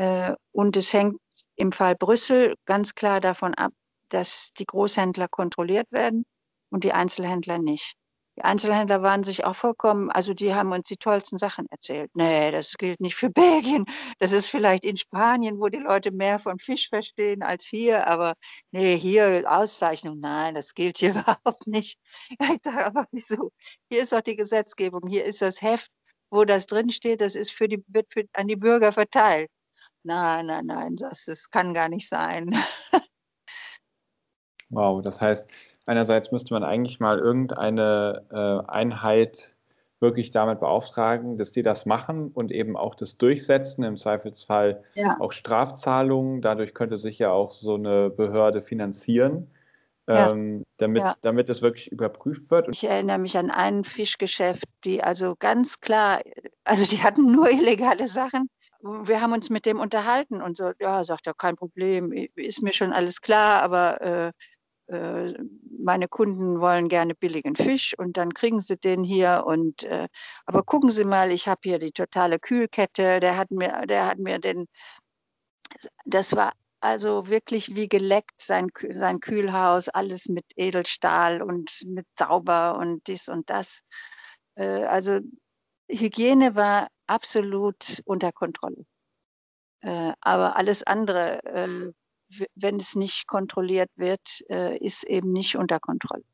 Äh, 0.00 0.34
und 0.52 0.78
es 0.78 0.92
hängt 0.94 1.18
im 1.56 1.72
Fall 1.72 1.94
Brüssel 1.94 2.54
ganz 2.64 2.94
klar 2.94 3.20
davon 3.20 3.54
ab, 3.54 3.72
dass 4.08 4.50
die 4.58 4.64
Großhändler 4.64 5.28
kontrolliert 5.28 5.92
werden 5.92 6.24
und 6.70 6.84
die 6.84 6.92
Einzelhändler 6.92 7.58
nicht. 7.58 7.96
Die 8.38 8.42
Einzelhändler 8.42 9.02
waren 9.02 9.24
sich 9.24 9.44
auch 9.44 9.56
vollkommen, 9.56 10.10
also 10.10 10.32
die 10.32 10.54
haben 10.54 10.72
uns 10.72 10.88
die 10.88 10.96
tollsten 10.96 11.36
Sachen 11.36 11.66
erzählt. 11.70 12.10
Nee, 12.14 12.50
das 12.50 12.74
gilt 12.78 13.00
nicht 13.00 13.14
für 13.16 13.28
Belgien. 13.30 13.84
Das 14.18 14.32
ist 14.32 14.46
vielleicht 14.46 14.84
in 14.86 14.96
Spanien, 14.96 15.60
wo 15.60 15.68
die 15.68 15.80
Leute 15.80 16.12
mehr 16.12 16.38
von 16.38 16.58
Fisch 16.58 16.88
verstehen 16.88 17.42
als 17.42 17.66
hier. 17.66 18.06
Aber 18.06 18.34
nee, 18.70 18.96
hier 18.96 19.44
Auszeichnung, 19.46 20.18
nein, 20.20 20.54
das 20.54 20.72
gilt 20.74 20.96
hier 20.98 21.10
überhaupt 21.44 21.66
nicht. 21.66 21.98
Ich 22.30 22.60
sage 22.64 22.86
aber 22.86 23.06
wieso? 23.12 23.52
Hier 23.90 24.02
ist 24.02 24.12
doch 24.12 24.22
die 24.22 24.36
Gesetzgebung, 24.36 25.02
hier 25.08 25.24
ist 25.26 25.42
das 25.42 25.60
Heft, 25.60 25.90
wo 26.30 26.44
das 26.46 26.66
drinsteht, 26.66 27.20
das 27.20 27.34
ist 27.34 27.50
für 27.52 27.68
die, 27.68 27.84
wird 27.88 28.06
für, 28.10 28.24
an 28.32 28.48
die 28.48 28.56
Bürger 28.56 28.92
verteilt. 28.92 29.50
Nein, 30.02 30.46
nein, 30.46 30.66
nein, 30.66 30.96
das, 30.96 31.24
das 31.26 31.50
kann 31.50 31.74
gar 31.74 31.88
nicht 31.88 32.08
sein. 32.08 32.54
wow, 34.70 35.02
das 35.02 35.20
heißt, 35.20 35.50
einerseits 35.86 36.32
müsste 36.32 36.54
man 36.54 36.64
eigentlich 36.64 37.00
mal 37.00 37.18
irgendeine 37.18 38.24
äh, 38.30 38.70
Einheit 38.70 39.54
wirklich 40.00 40.30
damit 40.30 40.60
beauftragen, 40.60 41.36
dass 41.36 41.52
die 41.52 41.62
das 41.62 41.84
machen 41.84 42.30
und 42.32 42.50
eben 42.50 42.76
auch 42.76 42.94
das 42.94 43.18
durchsetzen, 43.18 43.84
im 43.84 43.98
Zweifelsfall 43.98 44.82
ja. 44.94 45.16
auch 45.20 45.32
Strafzahlungen. 45.32 46.40
Dadurch 46.40 46.72
könnte 46.72 46.96
sich 46.96 47.18
ja 47.18 47.30
auch 47.30 47.50
so 47.50 47.74
eine 47.74 48.08
Behörde 48.08 48.62
finanzieren, 48.62 49.50
ja. 50.08 50.30
ähm, 50.30 50.64
damit, 50.78 51.02
ja. 51.02 51.14
damit 51.20 51.50
es 51.50 51.60
wirklich 51.60 51.92
überprüft 51.92 52.50
wird. 52.50 52.68
Ich 52.70 52.84
erinnere 52.84 53.18
mich 53.18 53.36
an 53.36 53.50
ein 53.50 53.84
Fischgeschäft, 53.84 54.64
die 54.84 55.02
also 55.02 55.34
ganz 55.38 55.80
klar, 55.80 56.22
also 56.64 56.86
die 56.86 57.02
hatten 57.02 57.30
nur 57.30 57.50
illegale 57.50 58.08
Sachen 58.08 58.48
wir 58.82 59.20
haben 59.20 59.32
uns 59.32 59.50
mit 59.50 59.66
dem 59.66 59.78
unterhalten 59.78 60.42
und 60.42 60.56
so, 60.56 60.72
ja, 60.78 61.04
sagt 61.04 61.26
er, 61.26 61.34
kein 61.34 61.56
Problem, 61.56 62.12
ist 62.34 62.62
mir 62.62 62.72
schon 62.72 62.92
alles 62.92 63.20
klar, 63.20 63.62
aber 63.62 64.00
äh, 64.00 64.32
äh, 64.90 65.34
meine 65.78 66.08
Kunden 66.08 66.60
wollen 66.60 66.88
gerne 66.88 67.14
billigen 67.14 67.56
Fisch 67.56 67.96
und 67.98 68.16
dann 68.16 68.34
kriegen 68.34 68.60
sie 68.60 68.76
den 68.76 69.04
hier 69.04 69.44
und 69.46 69.84
äh, 69.84 70.08
aber 70.46 70.62
gucken 70.64 70.90
Sie 70.90 71.04
mal, 71.04 71.30
ich 71.30 71.48
habe 71.48 71.60
hier 71.62 71.78
die 71.78 71.92
totale 71.92 72.38
Kühlkette, 72.38 73.20
der 73.20 73.36
hat 73.36 73.50
mir, 73.50 73.86
der 73.86 74.06
hat 74.06 74.18
mir 74.18 74.38
den, 74.40 74.66
das 76.04 76.34
war 76.36 76.52
also 76.80 77.28
wirklich 77.28 77.74
wie 77.76 77.88
geleckt, 77.88 78.40
sein, 78.40 78.68
sein 78.94 79.20
Kühlhaus, 79.20 79.88
alles 79.88 80.28
mit 80.28 80.46
Edelstahl 80.56 81.42
und 81.42 81.82
mit 81.86 82.06
sauber 82.18 82.78
und 82.78 83.06
dies 83.06 83.28
und 83.28 83.50
das. 83.50 83.82
Äh, 84.56 84.84
also 84.84 85.20
Hygiene 85.88 86.54
war 86.54 86.88
absolut 87.10 88.02
unter 88.06 88.32
Kontrolle. 88.32 88.86
Äh, 89.82 90.12
aber 90.20 90.56
alles 90.56 90.82
andere, 90.84 91.42
äh, 91.44 91.92
wenn 92.54 92.76
es 92.76 92.94
nicht 92.96 93.26
kontrolliert 93.26 93.90
wird, 93.96 94.20
äh, 94.50 94.76
ist 94.78 95.04
eben 95.04 95.32
nicht 95.32 95.56
unter 95.56 95.80
Kontrolle. 95.80 96.24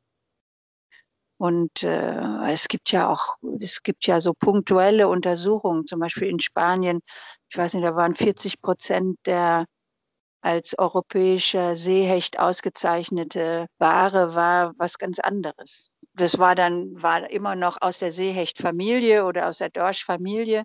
Und 1.39 1.83
äh, 1.83 2.51
es 2.51 2.67
gibt 2.67 2.91
ja 2.91 3.09
auch, 3.11 3.37
es 3.59 3.83
gibt 3.83 4.07
ja 4.07 4.19
so 4.21 4.33
punktuelle 4.33 5.07
Untersuchungen, 5.07 5.85
zum 5.85 5.99
Beispiel 5.99 6.29
in 6.29 6.39
Spanien, 6.39 7.01
ich 7.49 7.57
weiß 7.57 7.75
nicht, 7.75 7.85
da 7.85 7.95
waren 7.95 8.15
40 8.15 8.61
Prozent 8.61 9.17
der 9.25 9.65
als 10.41 10.77
europäischer 10.79 11.75
Seehecht 11.75 12.39
ausgezeichnete 12.39 13.67
Ware 13.79 14.35
war 14.35 14.73
was 14.77 14.97
ganz 14.97 15.19
anderes 15.19 15.91
das 16.17 16.39
war 16.39 16.55
dann 16.55 17.01
war 17.01 17.29
immer 17.29 17.55
noch 17.55 17.77
aus 17.81 17.99
der 17.99 18.11
Seehechtfamilie 18.11 19.25
oder 19.25 19.47
aus 19.47 19.59
der 19.59 19.69
Dorschfamilie, 19.69 20.63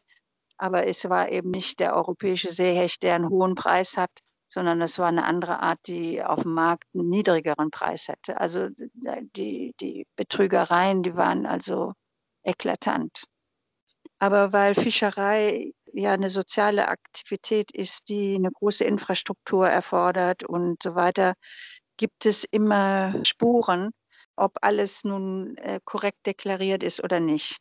aber 0.58 0.86
es 0.86 1.08
war 1.08 1.30
eben 1.30 1.50
nicht 1.50 1.80
der 1.80 1.94
europäische 1.94 2.50
Seehecht, 2.50 3.02
der 3.02 3.16
einen 3.16 3.28
hohen 3.28 3.54
Preis 3.54 3.96
hat, 3.96 4.10
sondern 4.48 4.80
es 4.82 4.98
war 4.98 5.08
eine 5.08 5.24
andere 5.24 5.60
Art, 5.60 5.78
die 5.86 6.22
auf 6.22 6.42
dem 6.42 6.54
Markt 6.54 6.84
einen 6.94 7.08
niedrigeren 7.08 7.70
Preis 7.70 8.08
hätte. 8.08 8.40
Also 8.40 8.68
die, 9.36 9.74
die 9.80 10.06
Betrügereien, 10.16 11.02
die 11.02 11.16
waren 11.16 11.46
also 11.46 11.92
eklatant. 12.44 13.24
Aber 14.18 14.52
weil 14.52 14.74
Fischerei 14.74 15.72
ja 15.92 16.12
eine 16.12 16.28
soziale 16.28 16.88
Aktivität 16.88 17.72
ist, 17.72 18.08
die 18.08 18.36
eine 18.36 18.50
große 18.50 18.84
Infrastruktur 18.84 19.68
erfordert 19.68 20.44
und 20.44 20.82
so 20.82 20.94
weiter, 20.94 21.34
gibt 21.96 22.26
es 22.26 22.44
immer 22.44 23.14
Spuren, 23.24 23.90
ob 24.42 24.58
alles 24.62 25.04
nun 25.04 25.56
äh, 25.58 25.80
korrekt 25.84 26.26
deklariert 26.26 26.82
ist 26.82 27.02
oder 27.02 27.20
nicht. 27.20 27.58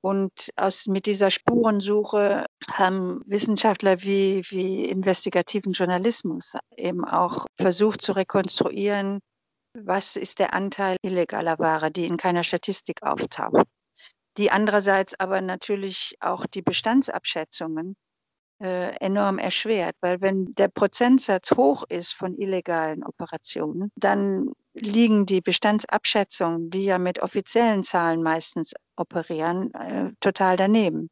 Und 0.00 0.50
aus, 0.56 0.86
mit 0.86 1.06
dieser 1.06 1.30
Spurensuche 1.30 2.46
haben 2.68 3.22
Wissenschaftler 3.26 4.02
wie, 4.02 4.42
wie 4.50 4.84
investigativen 4.84 5.72
Journalismus 5.72 6.52
eben 6.76 7.04
auch 7.04 7.46
versucht 7.58 8.02
zu 8.02 8.12
rekonstruieren, 8.12 9.20
was 9.72 10.16
ist 10.16 10.38
der 10.38 10.52
Anteil 10.52 10.98
illegaler 11.02 11.58
Ware, 11.58 11.90
die 11.90 12.06
in 12.06 12.18
keiner 12.18 12.44
Statistik 12.44 13.02
auftaucht. 13.02 13.66
Die 14.36 14.50
andererseits 14.50 15.18
aber 15.18 15.40
natürlich 15.40 16.16
auch 16.20 16.46
die 16.46 16.62
Bestandsabschätzungen 16.62 17.96
äh, 18.60 18.94
enorm 18.96 19.38
erschwert, 19.38 19.96
weil 20.00 20.20
wenn 20.20 20.54
der 20.54 20.68
Prozentsatz 20.68 21.52
hoch 21.52 21.84
ist 21.88 22.12
von 22.12 22.36
illegalen 22.36 23.02
Operationen, 23.04 23.90
dann 23.96 24.52
liegen 24.74 25.26
die 25.26 25.40
Bestandsabschätzungen, 25.40 26.70
die 26.70 26.84
ja 26.84 26.98
mit 26.98 27.20
offiziellen 27.20 27.84
Zahlen 27.84 28.22
meistens 28.22 28.74
operieren, 28.96 29.72
äh, 29.74 30.12
total 30.20 30.56
daneben 30.56 31.10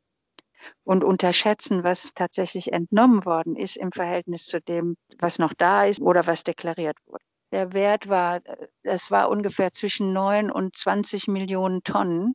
und 0.85 1.05
unterschätzen, 1.05 1.85
was 1.85 2.13
tatsächlich 2.15 2.73
entnommen 2.73 3.25
worden 3.25 3.57
ist 3.57 3.77
im 3.77 3.93
Verhältnis 3.93 4.47
zu 4.47 4.61
dem, 4.61 4.97
was 5.19 5.39
noch 5.39 5.55
da 5.55 5.85
ist 5.85 6.01
oder 6.01 6.27
was 6.27 6.45
deklariert 6.45 6.97
wurde. 7.07 7.25
Der 7.53 7.73
Wert 7.73 8.09
war, 8.09 8.41
es 8.83 9.11
war 9.11 9.29
ungefähr 9.29 9.73
zwischen 9.73 10.13
9 10.13 10.51
und 10.51 10.75
20 10.77 11.29
Millionen 11.29 11.83
Tonnen 11.83 12.35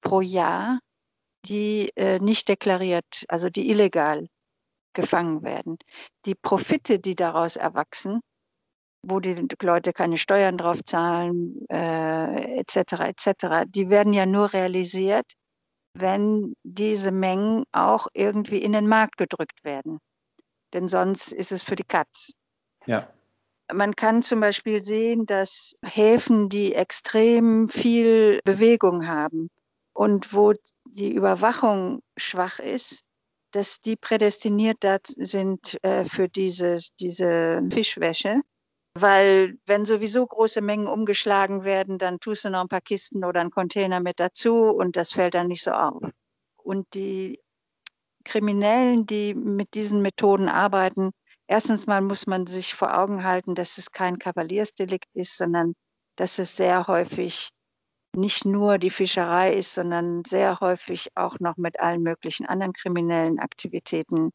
pro 0.00 0.20
Jahr 0.20 0.78
die 1.44 1.90
äh, 1.96 2.18
nicht 2.18 2.48
deklariert, 2.48 3.24
also 3.28 3.48
die 3.48 3.70
illegal 3.70 4.26
gefangen 4.92 5.42
werden. 5.42 5.78
Die 6.26 6.34
Profite, 6.34 6.98
die 6.98 7.14
daraus 7.14 7.56
erwachsen, 7.56 8.20
wo 9.02 9.20
die 9.20 9.46
Leute 9.62 9.92
keine 9.92 10.18
Steuern 10.18 10.58
drauf 10.58 10.82
zahlen, 10.84 11.64
äh, 11.68 12.58
etc., 12.60 12.92
etc., 13.00 13.64
die 13.66 13.90
werden 13.90 14.12
ja 14.12 14.26
nur 14.26 14.52
realisiert, 14.52 15.32
wenn 15.94 16.54
diese 16.64 17.12
Mengen 17.12 17.64
auch 17.72 18.08
irgendwie 18.12 18.58
in 18.58 18.72
den 18.72 18.88
Markt 18.88 19.16
gedrückt 19.16 19.64
werden. 19.64 19.98
Denn 20.72 20.88
sonst 20.88 21.32
ist 21.32 21.52
es 21.52 21.62
für 21.62 21.76
die 21.76 21.84
Katz. 21.84 22.32
Ja. 22.86 23.08
Man 23.72 23.94
kann 23.94 24.22
zum 24.22 24.40
Beispiel 24.40 24.82
sehen, 24.82 25.26
dass 25.26 25.74
Häfen, 25.84 26.48
die 26.48 26.74
extrem 26.74 27.68
viel 27.68 28.40
Bewegung 28.44 29.06
haben 29.06 29.50
und 29.98 30.32
wo 30.32 30.54
die 30.84 31.12
Überwachung 31.12 32.02
schwach 32.16 32.60
ist, 32.60 33.02
dass 33.52 33.80
die 33.80 33.96
prädestiniert 33.96 34.78
sind 35.16 35.76
äh, 35.82 36.04
für 36.04 36.28
dieses, 36.28 36.94
diese 37.00 37.60
Fischwäsche, 37.72 38.42
Weil 38.94 39.58
wenn 39.66 39.86
sowieso 39.86 40.26
große 40.26 40.60
Mengen 40.62 40.88
umgeschlagen 40.88 41.64
werden, 41.64 41.98
dann 41.98 42.20
tust 42.20 42.44
du 42.44 42.50
noch 42.50 42.62
ein 42.62 42.68
paar 42.68 42.80
Kisten 42.82 43.24
oder 43.24 43.40
einen 43.40 43.50
Container 43.50 44.00
mit 44.00 44.20
dazu 44.20 44.54
und 44.70 44.96
das 44.96 45.12
fällt 45.12 45.34
dann 45.34 45.48
nicht 45.48 45.64
so 45.64 45.72
auf. 45.72 46.02
Und 46.58 46.86
die 46.94 47.40
Kriminellen, 48.24 49.06
die 49.06 49.34
mit 49.34 49.74
diesen 49.74 50.02
Methoden 50.02 50.48
arbeiten, 50.48 51.10
erstens 51.48 51.86
mal 51.86 52.02
muss 52.02 52.26
man 52.26 52.46
sich 52.46 52.74
vor 52.74 52.96
Augen 52.98 53.24
halten, 53.24 53.54
dass 53.56 53.78
es 53.78 53.92
kein 53.92 54.18
Kavaliersdelikt 54.18 55.08
ist, 55.14 55.36
sondern 55.38 55.74
dass 56.16 56.38
es 56.38 56.56
sehr 56.56 56.86
häufig 56.88 57.50
nicht 58.18 58.44
nur 58.44 58.78
die 58.78 58.90
Fischerei 58.90 59.54
ist, 59.54 59.74
sondern 59.74 60.24
sehr 60.24 60.60
häufig 60.60 61.10
auch 61.14 61.38
noch 61.40 61.56
mit 61.56 61.80
allen 61.80 62.02
möglichen 62.02 62.46
anderen 62.46 62.72
kriminellen 62.72 63.38
Aktivitäten 63.38 64.30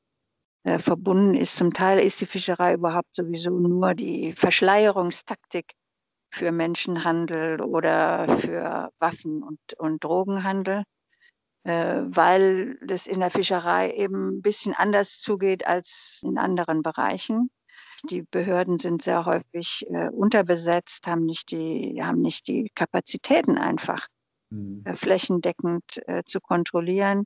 äh, 0.63 0.79
verbunden 0.79 1.35
ist. 1.35 1.55
Zum 1.55 1.73
Teil 1.73 1.99
ist 1.99 2.21
die 2.21 2.25
Fischerei 2.25 2.73
überhaupt 2.73 3.15
sowieso 3.15 3.51
nur 3.51 3.93
die 3.93 4.33
Verschleierungstaktik 4.33 5.73
für 6.31 6.51
Menschenhandel 6.51 7.61
oder 7.61 8.27
für 8.39 8.91
Waffen- 8.99 9.43
und, 9.43 9.59
und 9.77 10.03
Drogenhandel, 10.03 10.83
äh, 11.63 12.01
weil 12.05 12.77
das 12.85 13.07
in 13.07 13.19
der 13.19 13.29
Fischerei 13.29 13.91
eben 13.93 14.37
ein 14.37 14.41
bisschen 14.41 14.73
anders 14.73 15.19
zugeht 15.19 15.67
als 15.67 16.21
in 16.23 16.37
anderen 16.37 16.81
Bereichen. 16.81 17.49
Die 18.09 18.23
Behörden 18.23 18.79
sind 18.79 19.01
sehr 19.01 19.25
häufig 19.25 19.85
äh, 19.89 20.09
unterbesetzt, 20.09 21.07
haben 21.07 21.25
nicht 21.25 21.51
die, 21.51 22.01
haben 22.03 22.21
nicht 22.21 22.47
die 22.47 22.69
Kapazitäten 22.75 23.57
einfach 23.57 24.07
mhm. 24.49 24.83
äh, 24.85 24.93
flächendeckend 24.93 26.01
äh, 26.07 26.23
zu 26.25 26.41
kontrollieren 26.41 27.25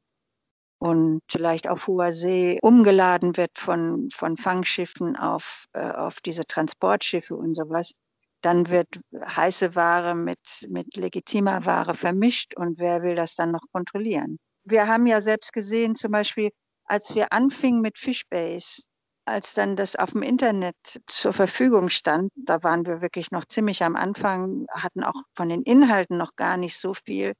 und 0.79 1.21
vielleicht 1.29 1.67
auf 1.67 1.87
hoher 1.87 2.13
See 2.13 2.59
umgeladen 2.61 3.37
wird 3.37 3.57
von, 3.57 4.09
von 4.11 4.37
Fangschiffen 4.37 5.15
auf, 5.15 5.65
äh, 5.73 5.89
auf 5.91 6.21
diese 6.21 6.45
Transportschiffe 6.45 7.35
und 7.35 7.55
sowas, 7.55 7.93
dann 8.41 8.69
wird 8.69 8.99
heiße 9.15 9.75
Ware 9.75 10.13
mit, 10.13 10.67
mit 10.69 10.95
legitimer 10.95 11.65
Ware 11.65 11.95
vermischt 11.95 12.55
und 12.55 12.77
wer 12.77 13.01
will 13.01 13.15
das 13.15 13.35
dann 13.35 13.51
noch 13.51 13.65
kontrollieren? 13.71 14.37
Wir 14.63 14.87
haben 14.87 15.07
ja 15.07 15.21
selbst 15.21 15.53
gesehen, 15.53 15.95
zum 15.95 16.11
Beispiel, 16.11 16.51
als 16.85 17.15
wir 17.15 17.33
anfingen 17.33 17.81
mit 17.81 17.97
Fishbase, 17.97 18.83
als 19.27 19.53
dann 19.53 19.75
das 19.75 19.95
auf 19.95 20.11
dem 20.11 20.21
Internet 20.21 20.75
zur 21.07 21.33
Verfügung 21.33 21.89
stand, 21.89 22.31
da 22.35 22.63
waren 22.63 22.85
wir 22.85 23.01
wirklich 23.01 23.31
noch 23.31 23.45
ziemlich 23.45 23.83
am 23.83 23.95
Anfang, 23.95 24.65
hatten 24.71 25.03
auch 25.03 25.21
von 25.35 25.49
den 25.49 25.63
Inhalten 25.63 26.17
noch 26.17 26.35
gar 26.35 26.57
nicht 26.57 26.77
so 26.77 26.93
viel. 26.93 27.33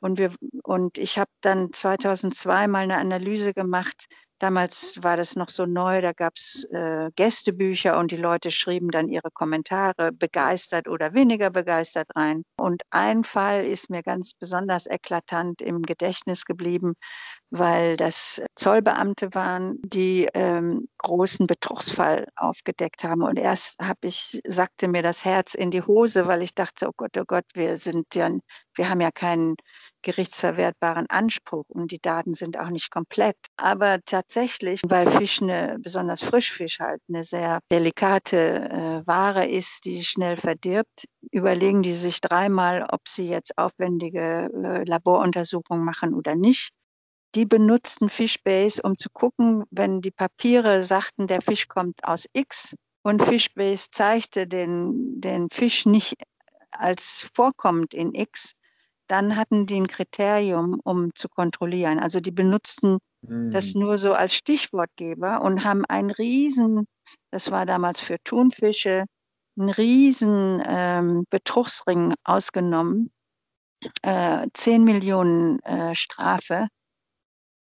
Und, 0.00 0.18
wir, 0.18 0.34
und 0.62 0.98
ich 0.98 1.18
habe 1.18 1.30
dann 1.40 1.72
2002 1.72 2.68
mal 2.68 2.80
eine 2.84 2.98
Analyse 2.98 3.54
gemacht. 3.54 4.06
Damals 4.38 5.02
war 5.02 5.16
das 5.16 5.34
noch 5.34 5.48
so 5.48 5.64
neu, 5.64 6.02
da 6.02 6.12
gab 6.12 6.34
es 6.36 6.64
äh, 6.70 7.10
Gästebücher 7.16 7.98
und 7.98 8.10
die 8.10 8.16
Leute 8.16 8.50
schrieben 8.50 8.90
dann 8.90 9.08
ihre 9.08 9.30
Kommentare 9.30 10.12
begeistert 10.12 10.88
oder 10.88 11.14
weniger 11.14 11.48
begeistert 11.50 12.08
rein. 12.14 12.42
Und 12.58 12.82
ein 12.90 13.24
Fall 13.24 13.64
ist 13.64 13.88
mir 13.88 14.02
ganz 14.02 14.34
besonders 14.34 14.86
eklatant 14.86 15.62
im 15.62 15.82
Gedächtnis 15.82 16.44
geblieben, 16.44 16.94
weil 17.50 17.96
das 17.96 18.42
Zollbeamte 18.56 19.34
waren, 19.34 19.78
die 19.82 20.28
ähm, 20.34 20.88
großen 20.98 21.46
Betrugsfall 21.46 22.26
aufgedeckt 22.36 23.04
haben. 23.04 23.22
Und 23.22 23.38
erst 23.38 23.78
habe 23.80 24.08
ich, 24.08 24.40
sagte 24.46 24.88
mir 24.88 25.02
das 25.02 25.24
Herz 25.24 25.54
in 25.54 25.70
die 25.70 25.82
Hose, 25.82 26.26
weil 26.26 26.42
ich 26.42 26.54
dachte, 26.54 26.88
oh 26.88 26.92
Gott, 26.96 27.16
oh 27.18 27.24
Gott, 27.26 27.46
wir 27.54 27.78
sind 27.78 28.14
ja, 28.14 28.30
wir 28.74 28.88
haben 28.88 29.00
ja 29.00 29.10
keinen 29.10 29.56
gerichtsverwertbaren 30.06 31.06
Anspruch 31.10 31.64
und 31.68 31.90
die 31.90 31.98
Daten 31.98 32.34
sind 32.34 32.56
auch 32.60 32.70
nicht 32.70 32.92
komplett. 32.92 33.36
Aber 33.56 33.98
tatsächlich, 34.06 34.80
weil 34.86 35.10
Fisch 35.10 35.42
eine, 35.42 35.78
besonders 35.80 36.22
Frischfisch 36.22 36.78
halt, 36.78 37.02
eine 37.08 37.24
sehr 37.24 37.58
delikate 37.72 38.36
äh, 38.36 39.06
Ware 39.06 39.48
ist, 39.48 39.84
die 39.84 40.04
schnell 40.04 40.36
verdirbt, 40.36 41.06
überlegen 41.32 41.82
die 41.82 41.94
sich 41.94 42.20
dreimal, 42.20 42.86
ob 42.88 43.08
sie 43.08 43.28
jetzt 43.28 43.58
aufwendige 43.58 44.48
äh, 44.54 44.84
Laboruntersuchungen 44.84 45.84
machen 45.84 46.14
oder 46.14 46.36
nicht 46.36 46.70
die 47.34 47.44
benutzten 47.44 48.08
Fishbase, 48.08 48.80
um 48.82 48.96
zu 48.96 49.10
gucken, 49.10 49.64
wenn 49.70 50.00
die 50.00 50.12
Papiere 50.12 50.84
sagten, 50.84 51.26
der 51.26 51.42
Fisch 51.42 51.66
kommt 51.66 52.04
aus 52.04 52.26
X 52.32 52.76
und 53.02 53.22
Fishbase 53.22 53.88
zeigte 53.90 54.46
den, 54.46 55.20
den 55.20 55.48
Fisch 55.50 55.84
nicht 55.84 56.14
als 56.70 57.28
vorkommend 57.34 57.92
in 57.92 58.14
X, 58.14 58.52
dann 59.08 59.36
hatten 59.36 59.66
die 59.66 59.76
ein 59.76 59.86
Kriterium, 59.88 60.80
um 60.84 61.14
zu 61.14 61.28
kontrollieren. 61.28 61.98
Also 61.98 62.20
die 62.20 62.30
benutzten 62.30 62.98
mhm. 63.22 63.50
das 63.50 63.74
nur 63.74 63.98
so 63.98 64.14
als 64.14 64.34
Stichwortgeber 64.34 65.42
und 65.42 65.64
haben 65.64 65.84
einen 65.84 66.10
riesen, 66.10 66.86
das 67.30 67.50
war 67.50 67.66
damals 67.66 68.00
für 68.00 68.16
Thunfische, 68.24 69.04
einen 69.58 69.70
riesen 69.70 70.62
ähm, 70.66 71.24
Betrugsring 71.30 72.14
ausgenommen, 72.24 73.10
äh, 74.02 74.46
10 74.52 74.84
Millionen 74.84 75.60
äh, 75.60 75.94
Strafe 75.94 76.68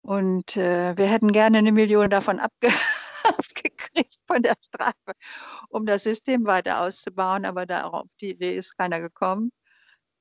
und 0.03 0.57
äh, 0.57 0.97
wir 0.97 1.07
hätten 1.07 1.33
gerne 1.33 1.59
eine 1.59 1.73
Million 1.73 2.09
davon 2.11 2.39
abge 2.41 2.71
abgekriegt 3.25 4.17
von 4.27 4.43
der 4.43 4.57
Strafe, 4.69 5.13
um 5.69 5.85
das 5.85 6.05
System 6.05 6.47
weiter 6.47 6.81
auszubauen. 6.81 7.45
Aber 7.45 7.67
darauf 7.67 8.07
die 8.21 8.31
Idee 8.31 8.57
ist 8.57 8.79
keiner 8.79 9.01
gekommen. 9.01 9.53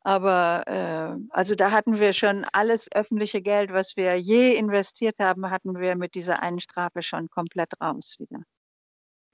Aber 0.08 0.64
äh, 0.68 1.20
also 1.32 1.54
da 1.54 1.72
hatten 1.72 2.00
wir 2.00 2.14
schon 2.14 2.46
alles 2.54 2.88
öffentliche 2.94 3.42
Geld, 3.42 3.74
was 3.74 3.98
wir 3.98 4.16
je 4.16 4.54
investiert 4.54 5.16
haben, 5.20 5.50
hatten 5.50 5.78
wir 5.82 5.98
mit 5.98 6.16
dieser 6.16 6.42
einen 6.42 6.62
Strafe 6.62 7.02
schon 7.02 7.30
komplett 7.30 7.74
raus 7.82 8.16
wieder. 8.18 8.40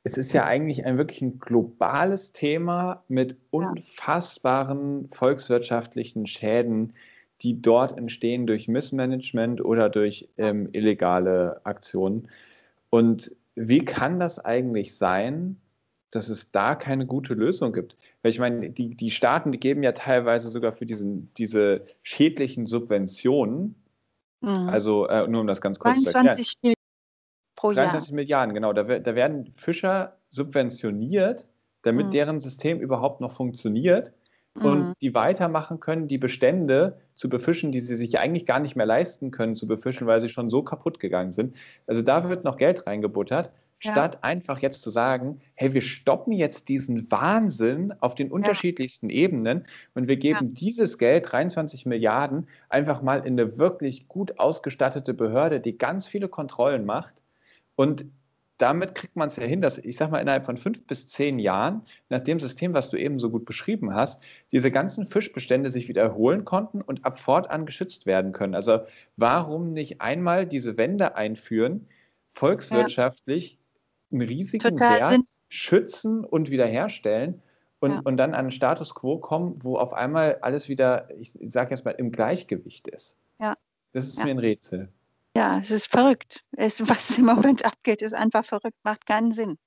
Es 0.04 0.18
ist 0.18 0.34
ja 0.34 0.46
eigentlich 0.46 0.84
ein 0.84 0.98
wirklich 0.98 1.22
ein 1.22 1.38
globales 1.38 2.32
Thema 2.32 3.04
mit 3.08 3.38
unfassbaren 3.52 5.10
volkswirtschaftlichen 5.10 6.26
Schäden, 6.26 6.94
die 7.42 7.62
dort 7.62 7.96
entstehen 7.96 8.48
durch 8.48 8.68
Missmanagement 8.68 9.64
oder 9.64 9.92
durch 9.92 10.28
ähm, 10.38 10.70
illegale 10.72 11.62
Aktionen. 11.66 12.30
Und 12.90 13.36
wie 13.54 13.86
kann 13.86 14.18
das 14.18 14.44
eigentlich 14.44 14.98
sein, 14.98 15.62
dass 16.16 16.30
es 16.30 16.52
da 16.52 16.76
keine 16.76 17.06
gute 17.06 17.34
Lösung 17.34 17.74
gibt? 17.74 17.98
Weil 18.22 18.32
ich 18.32 18.40
meine, 18.40 18.70
die, 18.70 18.96
die 18.96 19.12
Staaten, 19.12 19.52
die 19.52 19.60
geben 19.60 19.84
ja 19.84 19.92
teilweise 19.92 20.50
sogar 20.50 20.72
für 20.72 20.86
diesen, 20.86 21.34
diese 21.36 21.86
schädlichen 22.04 22.66
Subventionen, 22.66 23.76
mhm. 24.42 24.70
also 24.70 25.08
äh, 25.08 25.28
nur 25.28 25.42
um 25.42 25.48
das 25.48 25.62
ganz 25.62 25.80
kurz 25.80 26.02
22 26.04 26.46
zu 26.46 26.56
erklären. 26.58 26.76
Pro 27.56 27.72
Jahr. 27.72 27.86
23 27.86 28.14
Milliarden, 28.14 28.54
genau. 28.54 28.74
Da, 28.74 28.84
da 28.84 29.16
werden 29.16 29.54
Fischer 29.56 30.18
subventioniert, 30.30 31.48
damit 31.82 32.08
mhm. 32.08 32.12
deren 32.12 32.40
System 32.40 32.80
überhaupt 32.80 33.22
noch 33.22 33.32
funktioniert 33.32 34.14
und 34.56 34.90
mhm. 34.90 34.94
die 35.02 35.16
weitermachen 35.16 35.80
können, 35.80 36.08
die 36.08 36.18
Bestände 36.18 37.00
zu 37.16 37.30
befischen, 37.30 37.72
die 37.72 37.80
sie 37.80 37.96
sich 37.96 38.20
eigentlich 38.20 38.46
gar 38.46 38.60
nicht 38.60 38.76
mehr 38.76 38.86
leisten 38.86 39.32
können 39.32 39.56
zu 39.56 39.68
befischen, 39.68 40.08
weil 40.08 40.20
sie 40.20 40.30
schon 40.30 40.50
so 40.50 40.62
kaputt 40.64 41.00
gegangen 41.00 41.32
sind. 41.32 41.56
Also 41.88 42.02
da 42.02 42.30
wird 42.30 42.44
noch 42.44 42.58
Geld 42.58 42.86
reingebuttert, 42.86 43.52
ja. 43.84 43.92
statt 43.92 44.24
einfach 44.24 44.60
jetzt 44.60 44.82
zu 44.82 44.90
sagen, 44.90 45.40
hey, 45.56 45.74
wir 45.74 45.82
stoppen 45.82 46.34
jetzt 46.34 46.70
diesen 46.70 47.10
Wahnsinn 47.12 47.94
auf 48.00 48.16
den 48.16 48.32
unterschiedlichsten 48.32 49.10
ja. 49.10 49.18
Ebenen 49.18 49.66
und 49.94 50.08
wir 50.08 50.18
geben 50.18 50.50
ja. 50.50 50.54
dieses 50.54 50.98
Geld, 50.98 51.32
23 51.32 51.86
Milliarden, 51.86 52.48
einfach 52.70 53.02
mal 53.02 53.20
in 53.20 53.40
eine 53.40 53.58
wirklich 53.58 54.08
gut 54.08 54.40
ausgestattete 54.40 55.14
Behörde, 55.14 55.60
die 55.60 55.78
ganz 55.78 56.08
viele 56.08 56.28
Kontrollen 56.28 56.86
macht. 56.86 57.22
Und 57.76 58.06
damit 58.58 58.96
kriegt 58.96 59.16
man 59.16 59.28
es 59.28 59.36
ja 59.36 59.44
hin, 59.44 59.62
dass 59.62 59.78
ich 59.78 59.98
sage 59.98 60.12
mal 60.12 60.20
innerhalb 60.20 60.46
von 60.46 60.58
fünf 60.58 60.86
bis 60.86 61.08
zehn 61.08 61.40
Jahren, 61.40 61.82
nach 62.10 62.20
dem 62.20 62.40
System, 62.40 62.74
was 62.74 62.90
du 62.90 62.98
eben 62.98 63.20
so 63.20 63.30
gut 63.30 63.46
beschrieben 63.46 63.94
hast, 63.94 64.22
diese 64.52 64.72
ganzen 64.72 65.06
Fischbestände 65.06 65.70
sich 65.70 65.88
wieder 65.88 66.02
erholen 66.02 66.46
konnten 66.46 66.82
und 66.82 67.04
ab 67.04 67.20
fortan 67.20 67.66
geschützt 67.66 68.06
werden 68.06 68.32
können. 68.32 68.56
Also 68.56 68.80
warum 69.18 69.74
nicht 69.74 70.02
einmal 70.02 70.46
diese 70.46 70.78
Wende 70.78 71.16
einführen, 71.16 71.88
volkswirtschaftlich 72.32 73.52
ja. 73.52 73.58
Einen 74.14 74.22
riesigen 74.22 74.78
Total 74.78 75.00
Wert 75.00 75.12
Sinn. 75.12 75.28
schützen 75.50 76.24
und 76.24 76.50
wiederherstellen 76.50 77.42
und, 77.80 77.92
ja. 77.92 78.02
und 78.04 78.18
dann 78.18 78.32
an 78.34 78.42
einen 78.42 78.52
Status 78.52 78.96
quo 78.96 79.18
kommen, 79.18 79.56
wo 79.62 79.78
auf 79.78 79.94
einmal 79.94 80.40
alles 80.42 80.70
wieder, 80.70 81.10
ich 81.20 81.38
sage 81.48 81.72
jetzt 81.72 81.84
mal, 81.84 81.92
im 81.92 82.12
Gleichgewicht 82.12 82.88
ist. 82.88 83.18
Ja. 83.40 83.58
Das 83.92 84.08
ist 84.08 84.20
ja. 84.20 84.26
mir 84.26 84.32
ein 84.32 84.40
Rätsel. 84.40 84.90
Ja, 85.36 85.58
es 85.58 85.72
ist 85.72 85.88
verrückt. 85.88 86.44
Es, 86.54 86.88
was 86.88 87.18
im 87.18 87.26
Moment 87.26 87.66
abgeht, 87.66 88.02
ist 88.02 88.14
einfach 88.14 88.46
verrückt, 88.46 88.78
macht 88.84 89.06
keinen 89.06 89.34
Sinn. 89.34 89.58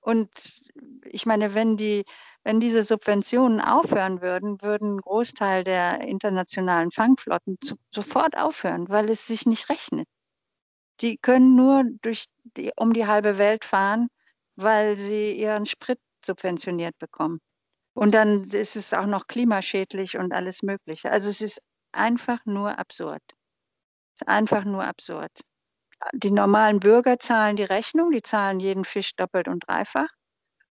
Und 0.00 0.30
ich 1.04 1.26
meine, 1.26 1.54
wenn 1.54 1.76
die, 1.76 2.04
wenn 2.44 2.60
diese 2.60 2.84
Subventionen 2.84 3.60
aufhören 3.60 4.22
würden, 4.22 4.60
würden 4.62 4.96
ein 4.96 5.00
Großteil 5.00 5.64
der 5.64 6.00
internationalen 6.02 6.90
Fangflotten 6.90 7.58
zu, 7.60 7.76
sofort 7.94 8.36
aufhören, 8.36 8.88
weil 8.88 9.10
es 9.10 9.26
sich 9.26 9.46
nicht 9.46 9.68
rechnet. 9.68 10.08
Die 11.00 11.18
können 11.18 11.54
nur 11.56 11.84
durch 12.02 12.26
die, 12.56 12.72
um 12.76 12.92
die 12.92 13.06
halbe 13.06 13.38
Welt 13.38 13.64
fahren, 13.64 14.08
weil 14.56 14.96
sie 14.96 15.32
ihren 15.32 15.66
Sprit 15.66 16.00
subventioniert 16.24 16.98
bekommen. 16.98 17.40
Und 17.94 18.14
dann 18.14 18.44
ist 18.44 18.76
es 18.76 18.94
auch 18.94 19.06
noch 19.06 19.26
klimaschädlich 19.28 20.18
und 20.18 20.32
alles 20.32 20.62
Mögliche. 20.62 21.10
Also 21.10 21.30
es 21.30 21.40
ist 21.40 21.62
einfach 21.92 22.44
nur 22.46 22.78
absurd 22.78 23.22
ist 24.20 24.28
einfach 24.28 24.64
nur 24.64 24.84
absurd. 24.84 25.30
Die 26.12 26.30
normalen 26.30 26.80
Bürger 26.80 27.18
zahlen 27.18 27.56
die 27.56 27.64
Rechnung, 27.64 28.12
die 28.12 28.22
zahlen 28.22 28.60
jeden 28.60 28.84
Fisch 28.84 29.14
doppelt 29.16 29.48
und 29.48 29.64
dreifach. 29.68 30.08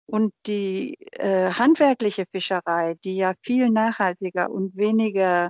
Und 0.07 0.33
die 0.47 0.95
äh, 1.13 1.51
handwerkliche 1.51 2.25
Fischerei, 2.31 2.95
die 3.03 3.17
ja 3.17 3.33
viel 3.41 3.69
nachhaltiger 3.71 4.51
und 4.51 4.75
weniger 4.77 5.49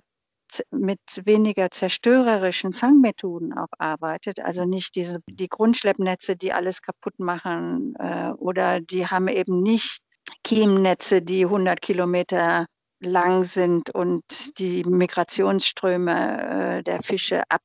mit 0.72 1.00
weniger 1.24 1.72
zerstörerischen 1.72 2.74
Fangmethoden 2.74 3.54
auch 3.54 3.68
arbeitet, 3.78 4.40
also 4.40 4.66
nicht 4.66 4.96
diese 4.96 5.20
die 5.28 5.50
Grundschleppnetze, 5.50 6.36
die 6.36 6.54
alles 6.54 6.82
kaputt 6.82 7.20
machen, 7.20 7.96
äh, 8.00 8.32
oder 8.38 8.80
die 8.82 9.08
haben 9.08 9.28
eben 9.28 9.62
nicht 9.62 10.00
Kiemnetze, 10.44 11.22
die 11.22 11.46
100 11.46 11.82
Kilometer 11.82 12.66
lang 13.00 13.44
sind 13.44 13.94
und 13.94 14.24
die 14.60 14.84
Migrationsströme 14.84 16.80
äh, 16.80 16.84
der 16.84 17.02
Fische 17.04 17.44
ab, 17.50 17.64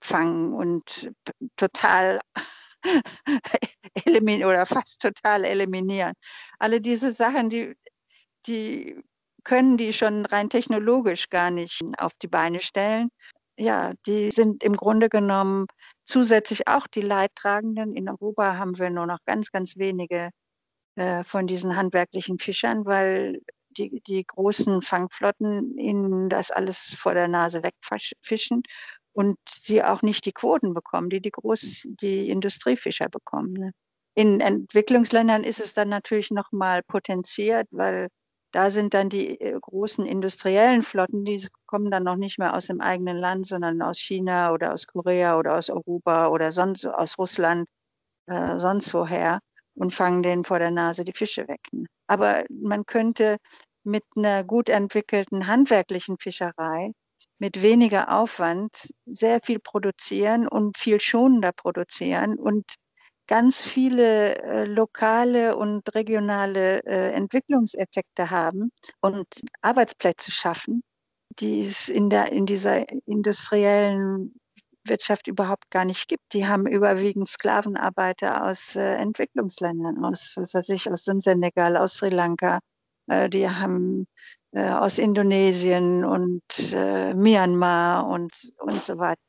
abfangen 0.00 0.52
und 0.54 1.10
total 1.56 2.20
eliminieren 4.04 4.50
oder 4.50 4.66
fast 4.66 5.00
total 5.00 5.44
eliminieren. 5.44 6.14
Alle 6.58 6.80
diese 6.80 7.12
Sachen, 7.12 7.50
die, 7.50 7.74
die 8.46 9.02
können 9.48 9.78
die 9.78 9.94
schon 9.94 10.26
rein 10.26 10.50
technologisch 10.50 11.30
gar 11.30 11.50
nicht 11.50 11.80
auf 11.96 12.12
die 12.20 12.28
Beine 12.28 12.60
stellen. 12.60 13.08
Ja, 13.56 13.92
die 14.06 14.30
sind 14.30 14.62
im 14.62 14.76
Grunde 14.76 15.08
genommen 15.08 15.66
zusätzlich 16.04 16.68
auch 16.68 16.86
die 16.86 17.00
Leidtragenden. 17.00 17.96
In 17.96 18.10
Europa 18.10 18.58
haben 18.58 18.78
wir 18.78 18.90
nur 18.90 19.06
noch 19.06 19.20
ganz, 19.24 19.50
ganz 19.50 19.78
wenige 19.78 20.30
äh, 20.96 21.24
von 21.24 21.46
diesen 21.46 21.76
handwerklichen 21.76 22.38
Fischern, 22.38 22.84
weil 22.84 23.40
die, 23.70 24.02
die 24.06 24.22
großen 24.26 24.82
Fangflotten 24.82 25.78
ihnen 25.78 26.28
das 26.28 26.50
alles 26.50 26.94
vor 26.98 27.14
der 27.14 27.28
Nase 27.28 27.62
wegfischen 27.62 28.62
und 29.12 29.38
sie 29.48 29.82
auch 29.82 30.02
nicht 30.02 30.26
die 30.26 30.32
Quoten 30.32 30.74
bekommen, 30.74 31.08
die 31.08 31.22
die, 31.22 31.30
Groß, 31.30 31.84
die 32.02 32.28
Industriefischer 32.28 33.08
bekommen. 33.08 33.54
Ne? 33.54 33.72
In 34.14 34.42
Entwicklungsländern 34.42 35.42
ist 35.42 35.60
es 35.60 35.72
dann 35.72 35.88
natürlich 35.88 36.30
noch 36.30 36.52
mal 36.52 36.82
potenziert, 36.82 37.66
weil 37.70 38.08
da 38.52 38.70
sind 38.70 38.94
dann 38.94 39.10
die 39.10 39.40
äh, 39.40 39.58
großen 39.60 40.06
industriellen 40.06 40.82
Flotten, 40.82 41.24
die 41.24 41.46
kommen 41.66 41.90
dann 41.90 42.04
noch 42.04 42.16
nicht 42.16 42.38
mehr 42.38 42.54
aus 42.54 42.66
dem 42.66 42.80
eigenen 42.80 43.16
Land, 43.16 43.46
sondern 43.46 43.82
aus 43.82 43.98
China 43.98 44.52
oder 44.52 44.72
aus 44.72 44.86
Korea 44.86 45.38
oder 45.38 45.56
aus 45.56 45.70
Europa 45.70 46.28
oder 46.28 46.52
sonst 46.52 46.86
aus 46.86 47.18
Russland, 47.18 47.68
äh, 48.26 48.58
sonst 48.58 48.94
woher 48.94 49.40
und 49.74 49.94
fangen 49.94 50.22
denen 50.22 50.44
vor 50.44 50.58
der 50.58 50.70
Nase 50.70 51.04
die 51.04 51.12
Fische 51.14 51.46
weg. 51.48 51.60
Ne? 51.72 51.86
Aber 52.08 52.44
man 52.50 52.84
könnte 52.86 53.38
mit 53.84 54.04
einer 54.16 54.44
gut 54.44 54.68
entwickelten 54.68 55.46
handwerklichen 55.46 56.18
Fischerei 56.18 56.92
mit 57.38 57.62
weniger 57.62 58.12
Aufwand 58.12 58.92
sehr 59.06 59.40
viel 59.42 59.58
produzieren 59.60 60.48
und 60.48 60.76
viel 60.78 61.00
schonender 61.00 61.52
produzieren 61.52 62.38
und 62.38 62.64
ganz 63.28 63.62
viele 63.62 64.42
äh, 64.42 64.64
lokale 64.64 65.56
und 65.56 65.94
regionale 65.94 66.82
äh, 66.84 67.12
Entwicklungseffekte 67.12 68.30
haben 68.30 68.72
und 69.00 69.26
Arbeitsplätze 69.60 70.32
schaffen, 70.32 70.82
die 71.38 71.60
es 71.62 71.88
in, 71.88 72.10
der, 72.10 72.32
in 72.32 72.46
dieser 72.46 72.88
industriellen 73.06 74.34
Wirtschaft 74.84 75.28
überhaupt 75.28 75.70
gar 75.70 75.84
nicht 75.84 76.08
gibt. 76.08 76.32
Die 76.32 76.46
haben 76.46 76.66
überwiegend 76.66 77.28
Sklavenarbeiter 77.28 78.46
aus 78.46 78.74
äh, 78.76 78.94
Entwicklungsländern, 78.94 80.04
aus, 80.04 80.34
was 80.36 80.54
weiß 80.54 80.70
ich, 80.70 80.90
aus 80.90 81.04
Senegal, 81.04 81.76
aus 81.76 81.94
Sri 81.94 82.08
Lanka. 82.08 82.60
Äh, 83.08 83.28
die 83.28 83.48
haben 83.48 84.06
äh, 84.52 84.70
aus 84.70 84.98
Indonesien 84.98 86.04
und 86.04 86.42
äh, 86.72 87.14
Myanmar 87.14 88.06
und, 88.08 88.32
und 88.58 88.84
so 88.84 88.98
weiter 88.98 89.27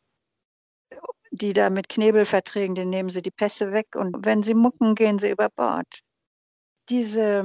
die 1.41 1.54
da 1.54 1.69
mit 1.69 1.89
Knebelverträgen, 1.89 2.75
denen 2.75 2.91
nehmen 2.91 3.10
sie 3.10 3.21
die 3.21 3.32
Pässe 3.32 3.71
weg 3.71 3.95
und 3.95 4.25
wenn 4.25 4.43
sie 4.43 4.54
mucken, 4.54 4.95
gehen 4.95 5.19
sie 5.19 5.30
über 5.30 5.49
Bord. 5.49 6.02
Diese 6.89 7.43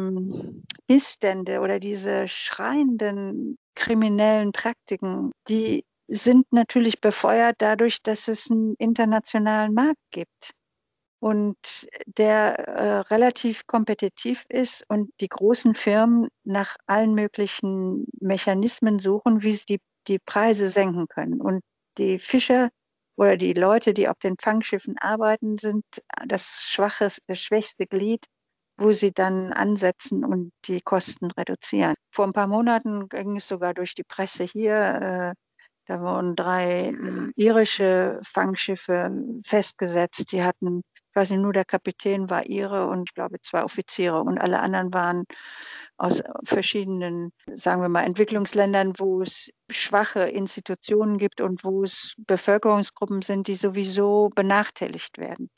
Missstände 0.89 1.61
oder 1.61 1.79
diese 1.79 2.29
schreienden 2.29 3.59
kriminellen 3.75 4.53
Praktiken, 4.53 5.33
die 5.49 5.85
sind 6.09 6.47
natürlich 6.53 7.01
befeuert 7.01 7.57
dadurch, 7.59 8.03
dass 8.03 8.29
es 8.29 8.51
einen 8.51 8.75
internationalen 8.79 9.75
Markt 9.75 10.01
gibt 10.11 10.53
und 11.25 11.57
der 12.07 12.59
äh, 12.59 12.99
relativ 13.09 13.67
kompetitiv 13.67 14.45
ist 14.51 14.85
und 14.89 15.11
die 15.21 15.29
großen 15.29 15.75
Firmen 15.75 16.29
nach 16.45 16.77
allen 16.87 17.15
möglichen 17.15 18.07
Mechanismen 18.21 18.99
suchen, 18.99 19.43
wie 19.43 19.53
sie 19.53 19.65
die, 19.67 19.81
die 20.07 20.19
Preise 20.19 20.69
senken 20.69 21.09
können. 21.09 21.41
Und 21.41 21.63
die 21.97 22.19
Fischer 22.19 22.69
oder 23.16 23.37
die 23.37 23.53
Leute, 23.53 23.94
die 23.94 24.09
auf 24.09 24.18
den 24.18 24.37
Fangschiffen 24.40 24.96
arbeiten, 24.98 25.59
sind 25.59 25.85
das 26.27 26.62
schwache, 26.68 27.09
das 27.27 27.40
schwächste 27.40 27.87
Glied, 27.87 28.27
wo 28.77 28.92
sie 28.92 29.12
dann 29.12 29.53
ansetzen 29.53 30.24
und 30.24 30.53
die 30.66 30.81
Kosten 30.81 31.31
reduzieren. 31.31 31.94
Vor 32.11 32.27
ein 32.27 32.33
paar 32.33 32.48
Monaten 32.48 33.09
ging 33.09 33.37
es 33.37 33.46
sogar 33.48 33.74
durch 33.74 33.94
die 33.94 34.05
Presse 34.05 34.44
hier. 34.44 35.35
Äh, 35.35 35.35
da 35.87 36.00
wurden 36.00 36.35
drei 36.35 36.88
äh, 36.90 37.31
irische 37.37 38.20
Fangschiffe 38.24 39.11
festgesetzt. 39.44 40.33
Die 40.33 40.42
hatten 40.42 40.83
quasi 41.14 41.37
nur 41.37 41.53
der 41.53 41.64
Kapitän 41.64 42.29
war 42.29 42.44
ihre 42.44 42.88
und 42.88 43.09
ich 43.09 43.14
glaube 43.14 43.40
zwei 43.40 43.64
Offiziere 43.64 44.20
und 44.20 44.38
alle 44.38 44.59
anderen 44.61 44.92
waren 44.92 45.24
aus 45.96 46.22
verschiedenen, 46.44 47.33
sagen 47.55 47.83
wir 47.83 47.88
mal, 47.88 48.03
Entwicklungsländern, 48.03 48.94
wo 48.98 49.22
es 49.22 49.50
schwache 49.70 50.22
Institutionen 50.22 51.18
gibt 51.18 51.40
und 51.40 51.64
wo 51.64 51.85
es 51.85 52.14
Bevölkerungsgruppen 52.18 53.22
sind, 53.22 53.46
die 53.46 53.55
sowieso 53.55 54.31
benachteiligt 54.35 55.18
werden. 55.18 55.50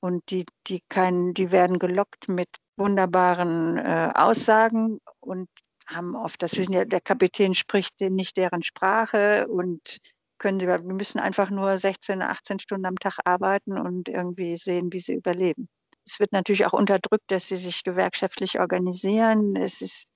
Und 0.00 0.30
die, 0.30 0.44
die, 0.66 0.82
kein, 0.88 1.32
die 1.32 1.50
werden 1.50 1.78
gelockt 1.78 2.28
mit 2.28 2.48
wunderbaren 2.76 3.78
äh, 3.78 4.12
Aussagen 4.14 5.00
und 5.20 5.48
haben 5.86 6.14
oft, 6.16 6.42
das 6.42 6.56
wissen 6.58 6.88
der 6.88 7.00
Kapitän 7.00 7.54
spricht 7.54 8.00
nicht 8.00 8.36
deren 8.36 8.62
Sprache 8.62 9.46
und 9.48 9.98
können 10.38 10.60
sie, 10.60 10.66
wir 10.66 10.78
müssen 10.80 11.18
einfach 11.18 11.50
nur 11.50 11.78
16, 11.78 12.22
18 12.22 12.60
Stunden 12.60 12.86
am 12.86 12.98
Tag 12.98 13.18
arbeiten 13.24 13.78
und 13.78 14.08
irgendwie 14.08 14.56
sehen, 14.56 14.92
wie 14.92 15.00
sie 15.00 15.14
überleben. 15.14 15.68
Es 16.06 16.20
wird 16.20 16.32
natürlich 16.32 16.66
auch 16.66 16.72
unterdrückt, 16.72 17.30
dass 17.30 17.48
sie 17.48 17.56
sich 17.56 17.82
gewerkschaftlich 17.82 18.60
organisieren. 18.60 19.56
Es 19.56 19.82
ist 19.82 20.06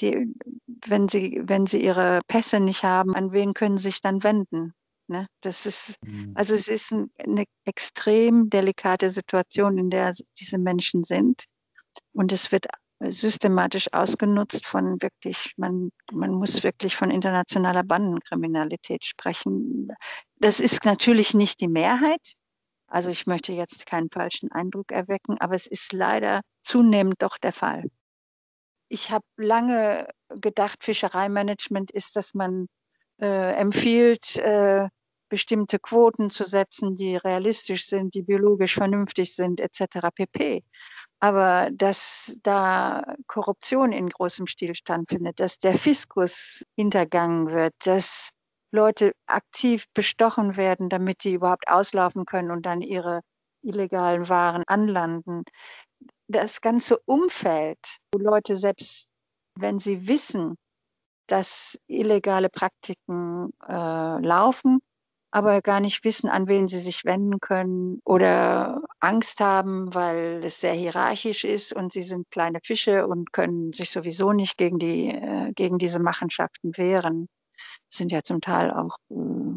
die, 0.00 0.34
wenn 0.86 1.08
sie, 1.08 1.40
wenn 1.44 1.66
sie 1.66 1.82
ihre 1.82 2.20
Pässe 2.28 2.60
nicht 2.60 2.82
haben, 2.82 3.14
an 3.14 3.32
wen 3.32 3.54
können 3.54 3.78
sie 3.78 3.88
sich 3.88 4.00
dann 4.00 4.22
wenden? 4.22 4.72
Ne? 5.08 5.26
Das 5.40 5.64
ist, 5.64 5.96
mhm. 6.04 6.32
also 6.34 6.54
es 6.54 6.68
ist 6.68 6.92
ein, 6.92 7.10
eine 7.18 7.44
extrem 7.64 8.50
delikate 8.50 9.10
Situation, 9.10 9.78
in 9.78 9.90
der 9.90 10.12
diese 10.38 10.58
Menschen 10.58 11.04
sind. 11.04 11.44
Und 12.12 12.32
es 12.32 12.52
wird 12.52 12.66
systematisch 13.00 13.92
ausgenutzt 13.92 14.66
von 14.66 15.00
wirklich, 15.00 15.52
man, 15.56 15.90
man 16.12 16.32
muss 16.32 16.62
wirklich 16.64 16.96
von 16.96 17.10
internationaler 17.10 17.84
Bandenkriminalität 17.84 19.04
sprechen. 19.04 19.92
Das 20.36 20.60
ist 20.60 20.84
natürlich 20.84 21.34
nicht 21.34 21.60
die 21.60 21.68
Mehrheit. 21.68 22.34
Also 22.88 23.10
ich 23.10 23.26
möchte 23.26 23.52
jetzt 23.52 23.86
keinen 23.86 24.10
falschen 24.10 24.50
Eindruck 24.50 24.92
erwecken, 24.92 25.36
aber 25.38 25.54
es 25.54 25.66
ist 25.66 25.92
leider 25.92 26.40
zunehmend 26.62 27.22
doch 27.22 27.38
der 27.38 27.52
Fall. 27.52 27.84
Ich 28.88 29.10
habe 29.10 29.26
lange 29.36 30.08
gedacht, 30.28 30.82
Fischereimanagement 30.82 31.90
ist, 31.90 32.16
dass 32.16 32.34
man 32.34 32.66
äh, 33.20 33.52
empfiehlt, 33.54 34.36
äh, 34.36 34.88
bestimmte 35.28 35.78
Quoten 35.78 36.30
zu 36.30 36.44
setzen, 36.44 36.96
die 36.96 37.16
realistisch 37.16 37.86
sind, 37.86 38.14
die 38.14 38.22
biologisch 38.22 38.74
vernünftig 38.74 39.34
sind, 39.34 39.60
etc. 39.60 40.08
pp. 40.14 40.64
Aber 41.20 41.70
dass 41.72 42.38
da 42.42 43.14
Korruption 43.26 43.92
in 43.92 44.08
großem 44.08 44.46
Stil 44.46 44.74
stattfindet, 44.74 45.40
dass 45.40 45.58
der 45.58 45.74
Fiskus 45.74 46.64
hintergangen 46.76 47.50
wird, 47.50 47.74
dass 47.84 48.30
Leute 48.70 49.12
aktiv 49.26 49.86
bestochen 49.94 50.56
werden, 50.56 50.88
damit 50.88 51.24
die 51.24 51.32
überhaupt 51.34 51.68
auslaufen 51.68 52.24
können 52.24 52.50
und 52.50 52.66
dann 52.66 52.82
ihre 52.82 53.22
illegalen 53.62 54.28
Waren 54.28 54.62
anlanden. 54.66 55.42
Das 56.28 56.60
ganze 56.60 56.98
Umfeld, 57.06 57.78
wo 58.12 58.18
Leute 58.20 58.56
selbst, 58.56 59.08
wenn 59.56 59.78
sie 59.80 60.06
wissen, 60.06 60.56
dass 61.26 61.78
illegale 61.88 62.48
Praktiken 62.50 63.50
äh, 63.66 63.72
laufen, 63.72 64.80
aber 65.30 65.60
gar 65.62 65.80
nicht 65.80 66.04
wissen, 66.04 66.28
an 66.30 66.48
wen 66.48 66.68
sie 66.68 66.78
sich 66.78 67.04
wenden 67.04 67.40
können 67.40 68.00
oder 68.04 68.82
Angst 69.00 69.40
haben, 69.40 69.94
weil 69.94 70.40
es 70.44 70.60
sehr 70.60 70.72
hierarchisch 70.72 71.44
ist 71.44 71.72
und 71.72 71.92
sie 71.92 72.02
sind 72.02 72.30
kleine 72.30 72.60
Fische 72.64 73.06
und 73.06 73.32
können 73.32 73.72
sich 73.72 73.90
sowieso 73.90 74.32
nicht 74.32 74.56
gegen, 74.56 74.78
die, 74.78 75.08
äh, 75.08 75.52
gegen 75.54 75.78
diese 75.78 76.00
Machenschaften 76.00 76.76
wehren. 76.76 77.28
Sind 77.88 78.12
ja 78.12 78.22
zum 78.22 78.40
Teil 78.40 78.70
auch 78.70 78.96
äh, 79.10 79.14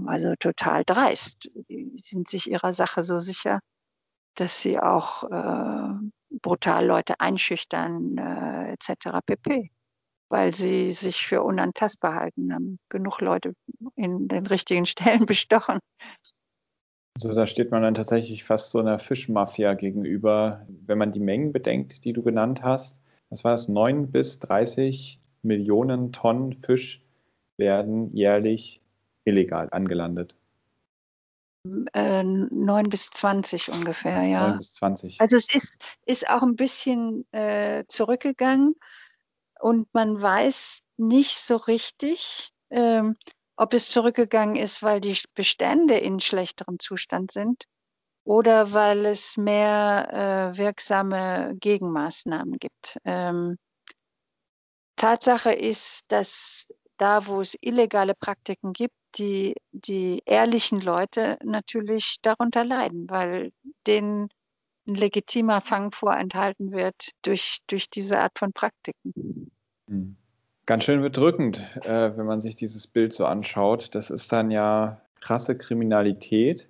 also 0.08 0.34
total 0.39 0.84
dreist. 0.86 1.50
Die 1.70 1.98
sind 2.04 2.28
sich 2.28 2.50
ihrer 2.50 2.74
Sache 2.74 3.04
so 3.04 3.20
sicher, 3.20 3.60
dass 4.36 4.62
sie 4.62 4.80
auch 4.80 5.24
äh, 5.32 5.93
brutal 6.41 6.86
Leute 6.86 7.20
einschüchtern 7.20 8.18
äh, 8.18 8.74
etc. 8.74 9.20
pp 9.26 9.72
weil 10.32 10.56
sie 10.56 10.92
sich 10.94 11.26
für 11.26 11.44
unantastbar 11.44 12.16
halten, 12.16 12.54
haben 12.54 12.80
genug 12.90 13.20
Leute 13.22 13.54
in 13.96 14.28
den 14.28 14.48
richtigen 14.48 14.86
Stellen 14.88 15.26
bestochen. 15.26 15.80
Also 17.16 17.36
da 17.36 17.46
steht 17.46 17.72
man 17.72 17.84
dann 17.84 17.94
tatsächlich 17.94 18.44
fast 18.44 18.72
so 18.72 18.80
einer 18.80 18.98
Fischmafia 18.98 19.74
gegenüber, 19.74 20.66
wenn 20.86 20.98
man 20.98 21.12
die 21.12 21.20
Mengen 21.20 21.52
bedenkt, 21.52 22.06
die 22.06 22.14
du 22.14 22.24
genannt 22.24 22.64
hast. 22.64 23.02
Was 23.30 23.44
war 23.44 23.52
das? 23.52 23.68
9 23.68 24.12
bis 24.12 24.40
30 24.40 25.20
Millionen 25.44 26.12
Tonnen 26.14 26.54
Fisch 26.54 27.04
werden 27.58 28.16
jährlich 28.16 28.82
illegal 29.26 29.68
angelandet. 29.72 30.36
Äh, 31.94 32.24
9 32.24 32.90
bis 32.90 33.10
20 33.12 33.72
ungefähr, 33.72 34.24
ja. 34.24 34.50
9 34.50 34.58
bis 34.58 34.74
20. 34.74 35.22
Also 35.22 35.36
es 35.36 35.54
ist, 35.54 35.82
ist 36.06 36.30
auch 36.30 36.42
ein 36.42 36.56
bisschen 36.56 37.26
äh, 37.34 37.84
zurückgegangen 37.88 38.76
und 39.62 39.93
man 39.93 40.22
weiß 40.22 40.82
nicht 40.97 41.38
so 41.38 41.55
richtig, 41.55 42.51
ähm, 42.70 43.16
ob 43.55 43.74
es 43.74 43.89
zurückgegangen 43.89 44.55
ist, 44.55 44.82
weil 44.84 45.01
die 45.01 45.18
Bestände 45.36 45.97
in 45.97 46.20
schlechterem 46.20 46.80
Zustand 46.80 47.32
sind 47.32 47.66
oder 48.24 48.74
weil 48.74 49.05
es 49.05 49.38
mehr 49.38 50.53
äh, 50.53 50.57
wirksame 50.57 51.53
Gegenmaßnahmen 51.59 52.57
gibt. 52.59 52.97
Ähm, 53.05 53.57
Tatsache 54.95 55.51
ist, 55.53 56.03
dass 56.09 56.68
da, 56.97 57.26
wo 57.26 57.41
es 57.41 57.57
illegale 57.62 58.14
Praktiken 58.14 58.74
gibt, 58.74 58.93
die, 59.18 59.55
die 59.72 60.22
ehrlichen 60.26 60.80
Leute 60.80 61.38
natürlich 61.43 62.18
darunter 62.22 62.64
leiden, 62.64 63.09
weil 63.09 63.51
denen 63.88 64.30
ein 64.88 64.96
legitimer 64.96 65.62
Fang 65.62 65.92
vorenthalten 65.92 66.72
wird 66.72 67.12
durch, 67.22 67.60
durch 67.68 67.90
diese 67.90 68.20
Art 68.20 68.38
von 68.38 68.54
Praktiken. 68.54 69.52
Hm. 69.88 70.16
Ganz 70.66 70.84
schön 70.84 71.02
bedrückend, 71.02 71.60
äh, 71.84 72.16
wenn 72.16 72.26
man 72.26 72.40
sich 72.40 72.56
dieses 72.56 72.88
Bild 72.88 73.14
so 73.14 73.26
anschaut. 73.26 73.94
Das 73.94 74.10
ist 74.10 74.32
dann 74.32 74.52
ja 74.52 75.02
krasse 75.20 75.58
Kriminalität. 75.58 76.70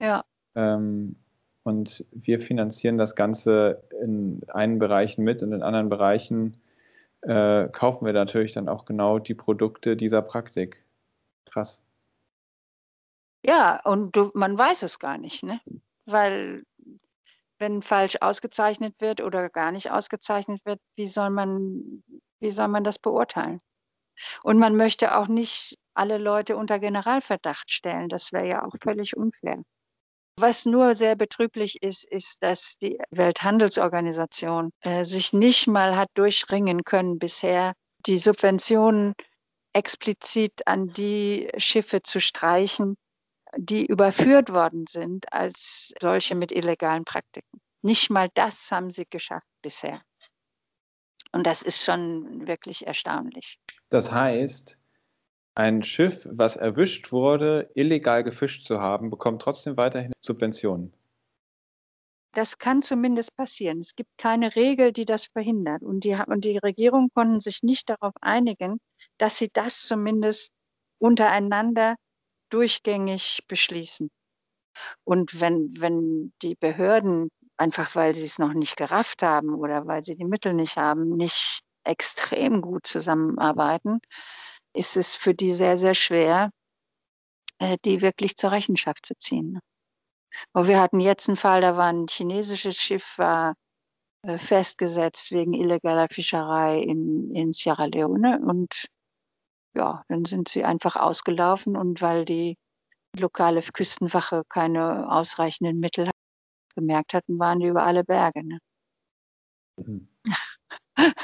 Ja. 0.00 0.24
Ähm, 0.54 1.16
und 1.62 2.04
wir 2.12 2.40
finanzieren 2.40 2.98
das 2.98 3.14
Ganze 3.14 3.82
in 4.02 4.40
einen 4.48 4.78
Bereichen 4.78 5.22
mit 5.22 5.42
und 5.42 5.52
in 5.52 5.62
anderen 5.62 5.88
Bereichen 5.88 6.56
äh, 7.22 7.68
kaufen 7.68 8.06
wir 8.06 8.12
natürlich 8.12 8.52
dann 8.52 8.68
auch 8.68 8.84
genau 8.84 9.18
die 9.18 9.34
Produkte 9.34 9.96
dieser 9.96 10.22
Praktik. 10.22 10.84
Krass. 11.50 11.82
Ja, 13.44 13.80
und 13.84 14.16
du, 14.16 14.30
man 14.34 14.56
weiß 14.56 14.82
es 14.82 14.98
gar 14.98 15.18
nicht, 15.18 15.42
ne? 15.42 15.60
Weil 16.06 16.64
wenn 17.60 17.82
falsch 17.82 18.16
ausgezeichnet 18.20 18.94
wird 19.00 19.20
oder 19.20 19.48
gar 19.48 19.70
nicht 19.70 19.90
ausgezeichnet 19.90 20.60
wird, 20.64 20.80
wie 20.96 21.06
soll 21.06 21.30
man, 21.30 22.02
wie 22.40 22.50
soll 22.50 22.68
man 22.68 22.84
das 22.84 22.98
beurteilen? 22.98 23.58
Und 24.42 24.58
man 24.58 24.76
möchte 24.76 25.16
auch 25.16 25.28
nicht 25.28 25.78
alle 25.94 26.18
Leute 26.18 26.56
unter 26.56 26.78
Generalverdacht 26.78 27.70
stellen. 27.70 28.08
Das 28.08 28.32
wäre 28.32 28.48
ja 28.48 28.64
auch 28.64 28.74
völlig 28.82 29.16
unfair. 29.16 29.62
Was 30.38 30.64
nur 30.64 30.94
sehr 30.94 31.16
betrüblich 31.16 31.82
ist, 31.82 32.04
ist, 32.04 32.42
dass 32.42 32.78
die 32.78 32.98
Welthandelsorganisation 33.10 34.70
äh, 34.80 35.04
sich 35.04 35.32
nicht 35.32 35.66
mal 35.66 35.96
hat 35.96 36.08
durchringen 36.14 36.84
können, 36.84 37.18
bisher 37.18 37.74
die 38.06 38.18
Subventionen 38.18 39.14
explizit 39.74 40.66
an 40.66 40.88
die 40.88 41.50
Schiffe 41.58 42.02
zu 42.02 42.20
streichen, 42.20 42.96
die 43.56 43.86
überführt 43.86 44.52
worden 44.52 44.86
sind 44.88 45.32
als 45.32 45.92
solche 46.00 46.34
mit 46.34 46.52
illegalen 46.52 47.04
Praktiken. 47.04 47.60
Nicht 47.82 48.10
mal 48.10 48.28
das 48.34 48.70
haben 48.70 48.90
sie 48.90 49.06
geschafft 49.08 49.46
bisher. 49.62 50.02
Und 51.32 51.46
das 51.46 51.62
ist 51.62 51.84
schon 51.84 52.46
wirklich 52.46 52.86
erstaunlich. 52.86 53.60
Das 53.88 54.10
heißt, 54.10 54.78
ein 55.54 55.82
Schiff, 55.82 56.26
was 56.30 56.56
erwischt 56.56 57.12
wurde, 57.12 57.70
illegal 57.74 58.24
gefischt 58.24 58.66
zu 58.66 58.80
haben, 58.80 59.10
bekommt 59.10 59.42
trotzdem 59.42 59.76
weiterhin 59.76 60.12
Subventionen. 60.20 60.92
Das 62.32 62.58
kann 62.58 62.82
zumindest 62.82 63.36
passieren. 63.36 63.80
Es 63.80 63.96
gibt 63.96 64.10
keine 64.16 64.54
Regel, 64.54 64.92
die 64.92 65.04
das 65.04 65.26
verhindert. 65.26 65.82
Und 65.82 66.04
die, 66.04 66.14
und 66.14 66.44
die 66.44 66.58
Regierung 66.58 67.10
konnten 67.12 67.40
sich 67.40 67.62
nicht 67.62 67.88
darauf 67.88 68.14
einigen, 68.20 68.78
dass 69.18 69.38
sie 69.38 69.50
das 69.52 69.82
zumindest 69.82 70.52
untereinander 70.98 71.96
durchgängig 72.50 73.44
beschließen. 73.48 74.10
Und 75.04 75.40
wenn, 75.40 75.80
wenn 75.80 76.32
die 76.42 76.54
Behörden, 76.54 77.30
einfach 77.56 77.94
weil 77.94 78.14
sie 78.14 78.24
es 78.24 78.38
noch 78.38 78.52
nicht 78.52 78.76
gerafft 78.76 79.22
haben 79.22 79.54
oder 79.54 79.86
weil 79.86 80.04
sie 80.04 80.16
die 80.16 80.24
Mittel 80.24 80.54
nicht 80.54 80.76
haben, 80.76 81.16
nicht 81.16 81.60
extrem 81.84 82.60
gut 82.62 82.86
zusammenarbeiten, 82.86 84.00
ist 84.74 84.96
es 84.96 85.16
für 85.16 85.34
die 85.34 85.52
sehr, 85.52 85.76
sehr 85.76 85.94
schwer, 85.94 86.50
äh, 87.58 87.76
die 87.84 88.00
wirklich 88.02 88.36
zur 88.36 88.52
Rechenschaft 88.52 89.06
zu 89.06 89.14
ziehen. 89.16 89.60
Aber 90.52 90.68
wir 90.68 90.80
hatten 90.80 91.00
jetzt 91.00 91.28
einen 91.28 91.36
Fall, 91.36 91.60
da 91.60 91.76
war 91.76 91.88
ein 91.88 92.06
chinesisches 92.08 92.76
Schiff, 92.76 93.18
war 93.18 93.54
äh, 94.22 94.38
festgesetzt 94.38 95.32
wegen 95.32 95.54
illegaler 95.54 96.08
Fischerei 96.10 96.80
in, 96.82 97.34
in 97.34 97.52
Sierra 97.52 97.86
Leone 97.86 98.40
und 98.40 98.86
ja, 99.74 100.04
dann 100.08 100.24
sind 100.24 100.48
sie 100.48 100.64
einfach 100.64 100.96
ausgelaufen 100.96 101.76
und 101.76 102.02
weil 102.02 102.24
die 102.24 102.56
lokale 103.16 103.60
Küstenwache 103.62 104.42
keine 104.48 105.10
ausreichenden 105.10 105.80
Mittel 105.80 106.10
gemerkt 106.74 107.14
hatten, 107.14 107.38
waren 107.38 107.60
die 107.60 107.66
über 107.66 107.84
alle 107.84 108.04
Berge. 108.04 108.44
Ne? 108.44 108.58
Mhm. 109.78 110.08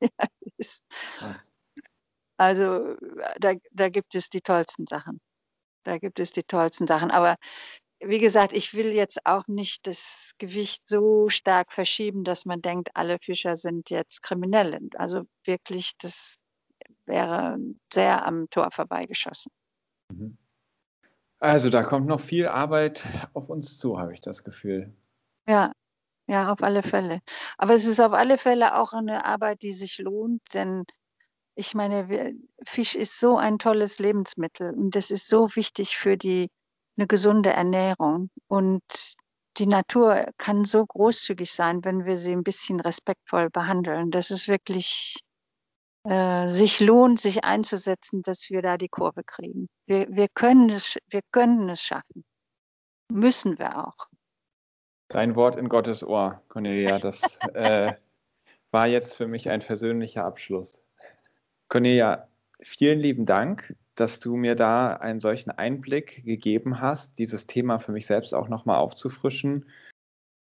ja, 0.00 0.26
ist, 0.56 0.84
also 2.38 2.94
da, 3.40 3.54
da 3.72 3.88
gibt 3.88 4.14
es 4.14 4.28
die 4.30 4.40
tollsten 4.40 4.86
Sachen. 4.86 5.20
Da 5.84 5.98
gibt 5.98 6.20
es 6.20 6.32
die 6.32 6.44
tollsten 6.44 6.86
Sachen. 6.86 7.10
Aber 7.10 7.36
wie 8.00 8.18
gesagt, 8.20 8.52
ich 8.52 8.74
will 8.74 8.92
jetzt 8.92 9.26
auch 9.26 9.48
nicht 9.48 9.86
das 9.86 10.32
Gewicht 10.38 10.82
so 10.86 11.28
stark 11.28 11.72
verschieben, 11.72 12.24
dass 12.24 12.44
man 12.46 12.62
denkt, 12.62 12.90
alle 12.94 13.18
Fischer 13.20 13.56
sind 13.56 13.90
jetzt 13.90 14.22
Kriminelle. 14.22 14.80
Also 14.96 15.24
wirklich, 15.44 15.92
das 15.98 16.36
wäre 17.08 17.58
sehr 17.92 18.24
am 18.26 18.48
Tor 18.50 18.70
vorbeigeschossen. 18.70 19.50
Mhm. 20.12 20.36
Also 21.40 21.70
da 21.70 21.82
kommt 21.82 22.06
noch 22.06 22.20
viel 22.20 22.46
Arbeit 22.48 23.04
auf 23.32 23.48
uns 23.48 23.78
zu, 23.78 23.98
habe 23.98 24.12
ich 24.12 24.20
das 24.20 24.42
Gefühl. 24.42 24.92
Ja, 25.46 25.72
ja, 26.26 26.52
auf 26.52 26.62
alle 26.62 26.82
Fälle. 26.82 27.20
Aber 27.56 27.74
es 27.74 27.86
ist 27.86 28.00
auf 28.00 28.12
alle 28.12 28.38
Fälle 28.38 28.76
auch 28.76 28.92
eine 28.92 29.24
Arbeit, 29.24 29.62
die 29.62 29.72
sich 29.72 29.98
lohnt, 29.98 30.42
denn 30.52 30.84
ich 31.54 31.74
meine, 31.74 32.34
Fisch 32.64 32.94
ist 32.94 33.18
so 33.18 33.36
ein 33.36 33.58
tolles 33.58 33.98
Lebensmittel 33.98 34.74
und 34.74 34.94
das 34.94 35.10
ist 35.10 35.28
so 35.28 35.48
wichtig 35.56 35.96
für 35.96 36.16
die 36.16 36.50
eine 36.96 37.06
gesunde 37.06 37.50
Ernährung. 37.50 38.30
Und 38.46 38.82
die 39.58 39.66
Natur 39.66 40.26
kann 40.36 40.64
so 40.64 40.84
großzügig 40.86 41.52
sein, 41.52 41.84
wenn 41.84 42.04
wir 42.04 42.16
sie 42.16 42.32
ein 42.32 42.44
bisschen 42.44 42.80
respektvoll 42.80 43.50
behandeln. 43.50 44.10
Das 44.10 44.30
ist 44.30 44.48
wirklich 44.48 45.16
äh, 46.04 46.48
sich 46.48 46.80
lohnt, 46.80 47.20
sich 47.20 47.44
einzusetzen, 47.44 48.22
dass 48.22 48.50
wir 48.50 48.62
da 48.62 48.76
die 48.76 48.88
Kurve 48.88 49.22
kriegen. 49.24 49.68
Wir, 49.86 50.06
wir, 50.08 50.28
können, 50.28 50.70
es, 50.70 50.98
wir 51.08 51.20
können 51.32 51.68
es 51.68 51.82
schaffen. 51.82 52.24
Müssen 53.10 53.58
wir 53.58 53.86
auch. 53.86 54.08
Dein 55.08 55.36
Wort 55.36 55.56
in 55.56 55.68
Gottes 55.68 56.04
Ohr, 56.04 56.42
Cornelia, 56.48 56.98
das 56.98 57.38
äh, 57.54 57.94
war 58.70 58.86
jetzt 58.86 59.16
für 59.16 59.26
mich 59.26 59.48
ein 59.48 59.60
persönlicher 59.60 60.24
Abschluss. 60.24 60.80
Cornelia, 61.68 62.28
vielen 62.60 63.00
lieben 63.00 63.26
Dank 63.26 63.74
dass 63.98 64.20
du 64.20 64.36
mir 64.36 64.54
da 64.54 64.94
einen 64.94 65.18
solchen 65.18 65.50
Einblick 65.50 66.24
gegeben 66.24 66.80
hast, 66.80 67.18
dieses 67.18 67.46
Thema 67.48 67.80
für 67.80 67.90
mich 67.90 68.06
selbst 68.06 68.32
auch 68.32 68.48
nochmal 68.48 68.78
aufzufrischen. 68.78 69.68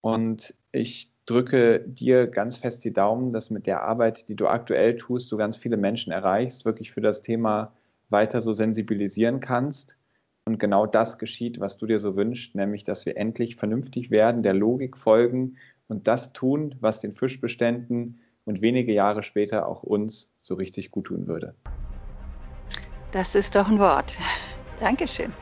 Und 0.02 0.54
ich 0.70 1.12
drücke 1.28 1.80
dir 1.80 2.26
ganz 2.26 2.58
fest 2.58 2.84
die 2.84 2.92
Daumen, 2.92 3.32
dass 3.32 3.50
mit 3.50 3.66
der 3.66 3.82
Arbeit, 3.82 4.28
die 4.28 4.34
du 4.34 4.46
aktuell 4.46 4.96
tust, 4.96 5.30
du 5.30 5.36
ganz 5.36 5.56
viele 5.56 5.76
Menschen 5.76 6.10
erreichst, 6.10 6.64
wirklich 6.64 6.90
für 6.90 7.02
das 7.02 7.20
Thema 7.20 7.72
weiter 8.08 8.40
so 8.40 8.54
sensibilisieren 8.54 9.40
kannst. 9.40 9.98
Und 10.46 10.58
genau 10.58 10.86
das 10.86 11.18
geschieht, 11.18 11.60
was 11.60 11.76
du 11.76 11.86
dir 11.86 11.98
so 11.98 12.16
wünschst, 12.16 12.54
nämlich 12.54 12.84
dass 12.84 13.04
wir 13.04 13.18
endlich 13.18 13.56
vernünftig 13.56 14.10
werden, 14.10 14.42
der 14.42 14.54
Logik 14.54 14.96
folgen 14.96 15.58
und 15.88 16.08
das 16.08 16.32
tun, 16.32 16.74
was 16.80 17.00
den 17.00 17.12
Fischbeständen 17.12 18.20
und 18.46 18.62
wenige 18.62 18.94
Jahre 18.94 19.22
später 19.22 19.68
auch 19.68 19.82
uns 19.82 20.32
so 20.40 20.54
richtig 20.54 20.90
gut 20.90 21.04
tun 21.06 21.26
würde. 21.26 21.54
Das 23.12 23.34
ist 23.34 23.54
doch 23.54 23.68
ein 23.68 23.78
Wort. 23.78 24.16
Dankeschön. 24.80 25.32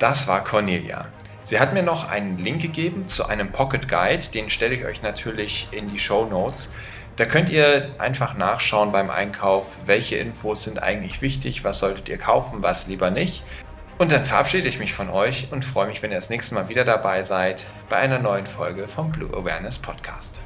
Das 0.00 0.26
war 0.26 0.42
Cornelia. 0.42 1.06
Sie 1.44 1.60
hat 1.60 1.74
mir 1.74 1.82
noch 1.82 2.08
einen 2.08 2.38
Link 2.38 2.62
gegeben 2.62 3.04
zu 3.04 3.26
einem 3.26 3.52
Pocket 3.52 3.86
Guide, 3.86 4.24
den 4.32 4.48
stelle 4.48 4.74
ich 4.74 4.86
euch 4.86 5.02
natürlich 5.02 5.68
in 5.72 5.88
die 5.88 5.98
Show 5.98 6.24
Notes. 6.24 6.72
Da 7.16 7.26
könnt 7.26 7.50
ihr 7.50 7.94
einfach 7.98 8.32
nachschauen 8.32 8.92
beim 8.92 9.10
Einkauf, 9.10 9.78
welche 9.84 10.16
Infos 10.16 10.64
sind 10.64 10.82
eigentlich 10.82 11.20
wichtig, 11.20 11.62
was 11.62 11.80
solltet 11.80 12.08
ihr 12.08 12.16
kaufen, 12.16 12.62
was 12.62 12.86
lieber 12.86 13.10
nicht. 13.10 13.44
Und 13.98 14.10
dann 14.10 14.24
verabschiede 14.24 14.68
ich 14.68 14.78
mich 14.78 14.94
von 14.94 15.10
euch 15.10 15.48
und 15.52 15.66
freue 15.66 15.86
mich, 15.86 16.02
wenn 16.02 16.12
ihr 16.12 16.16
das 16.16 16.30
nächste 16.30 16.54
Mal 16.54 16.70
wieder 16.70 16.84
dabei 16.84 17.22
seid 17.22 17.66
bei 17.90 17.96
einer 17.96 18.20
neuen 18.20 18.46
Folge 18.46 18.88
vom 18.88 19.12
Blue 19.12 19.28
Awareness 19.36 19.78
Podcast. 19.78 20.40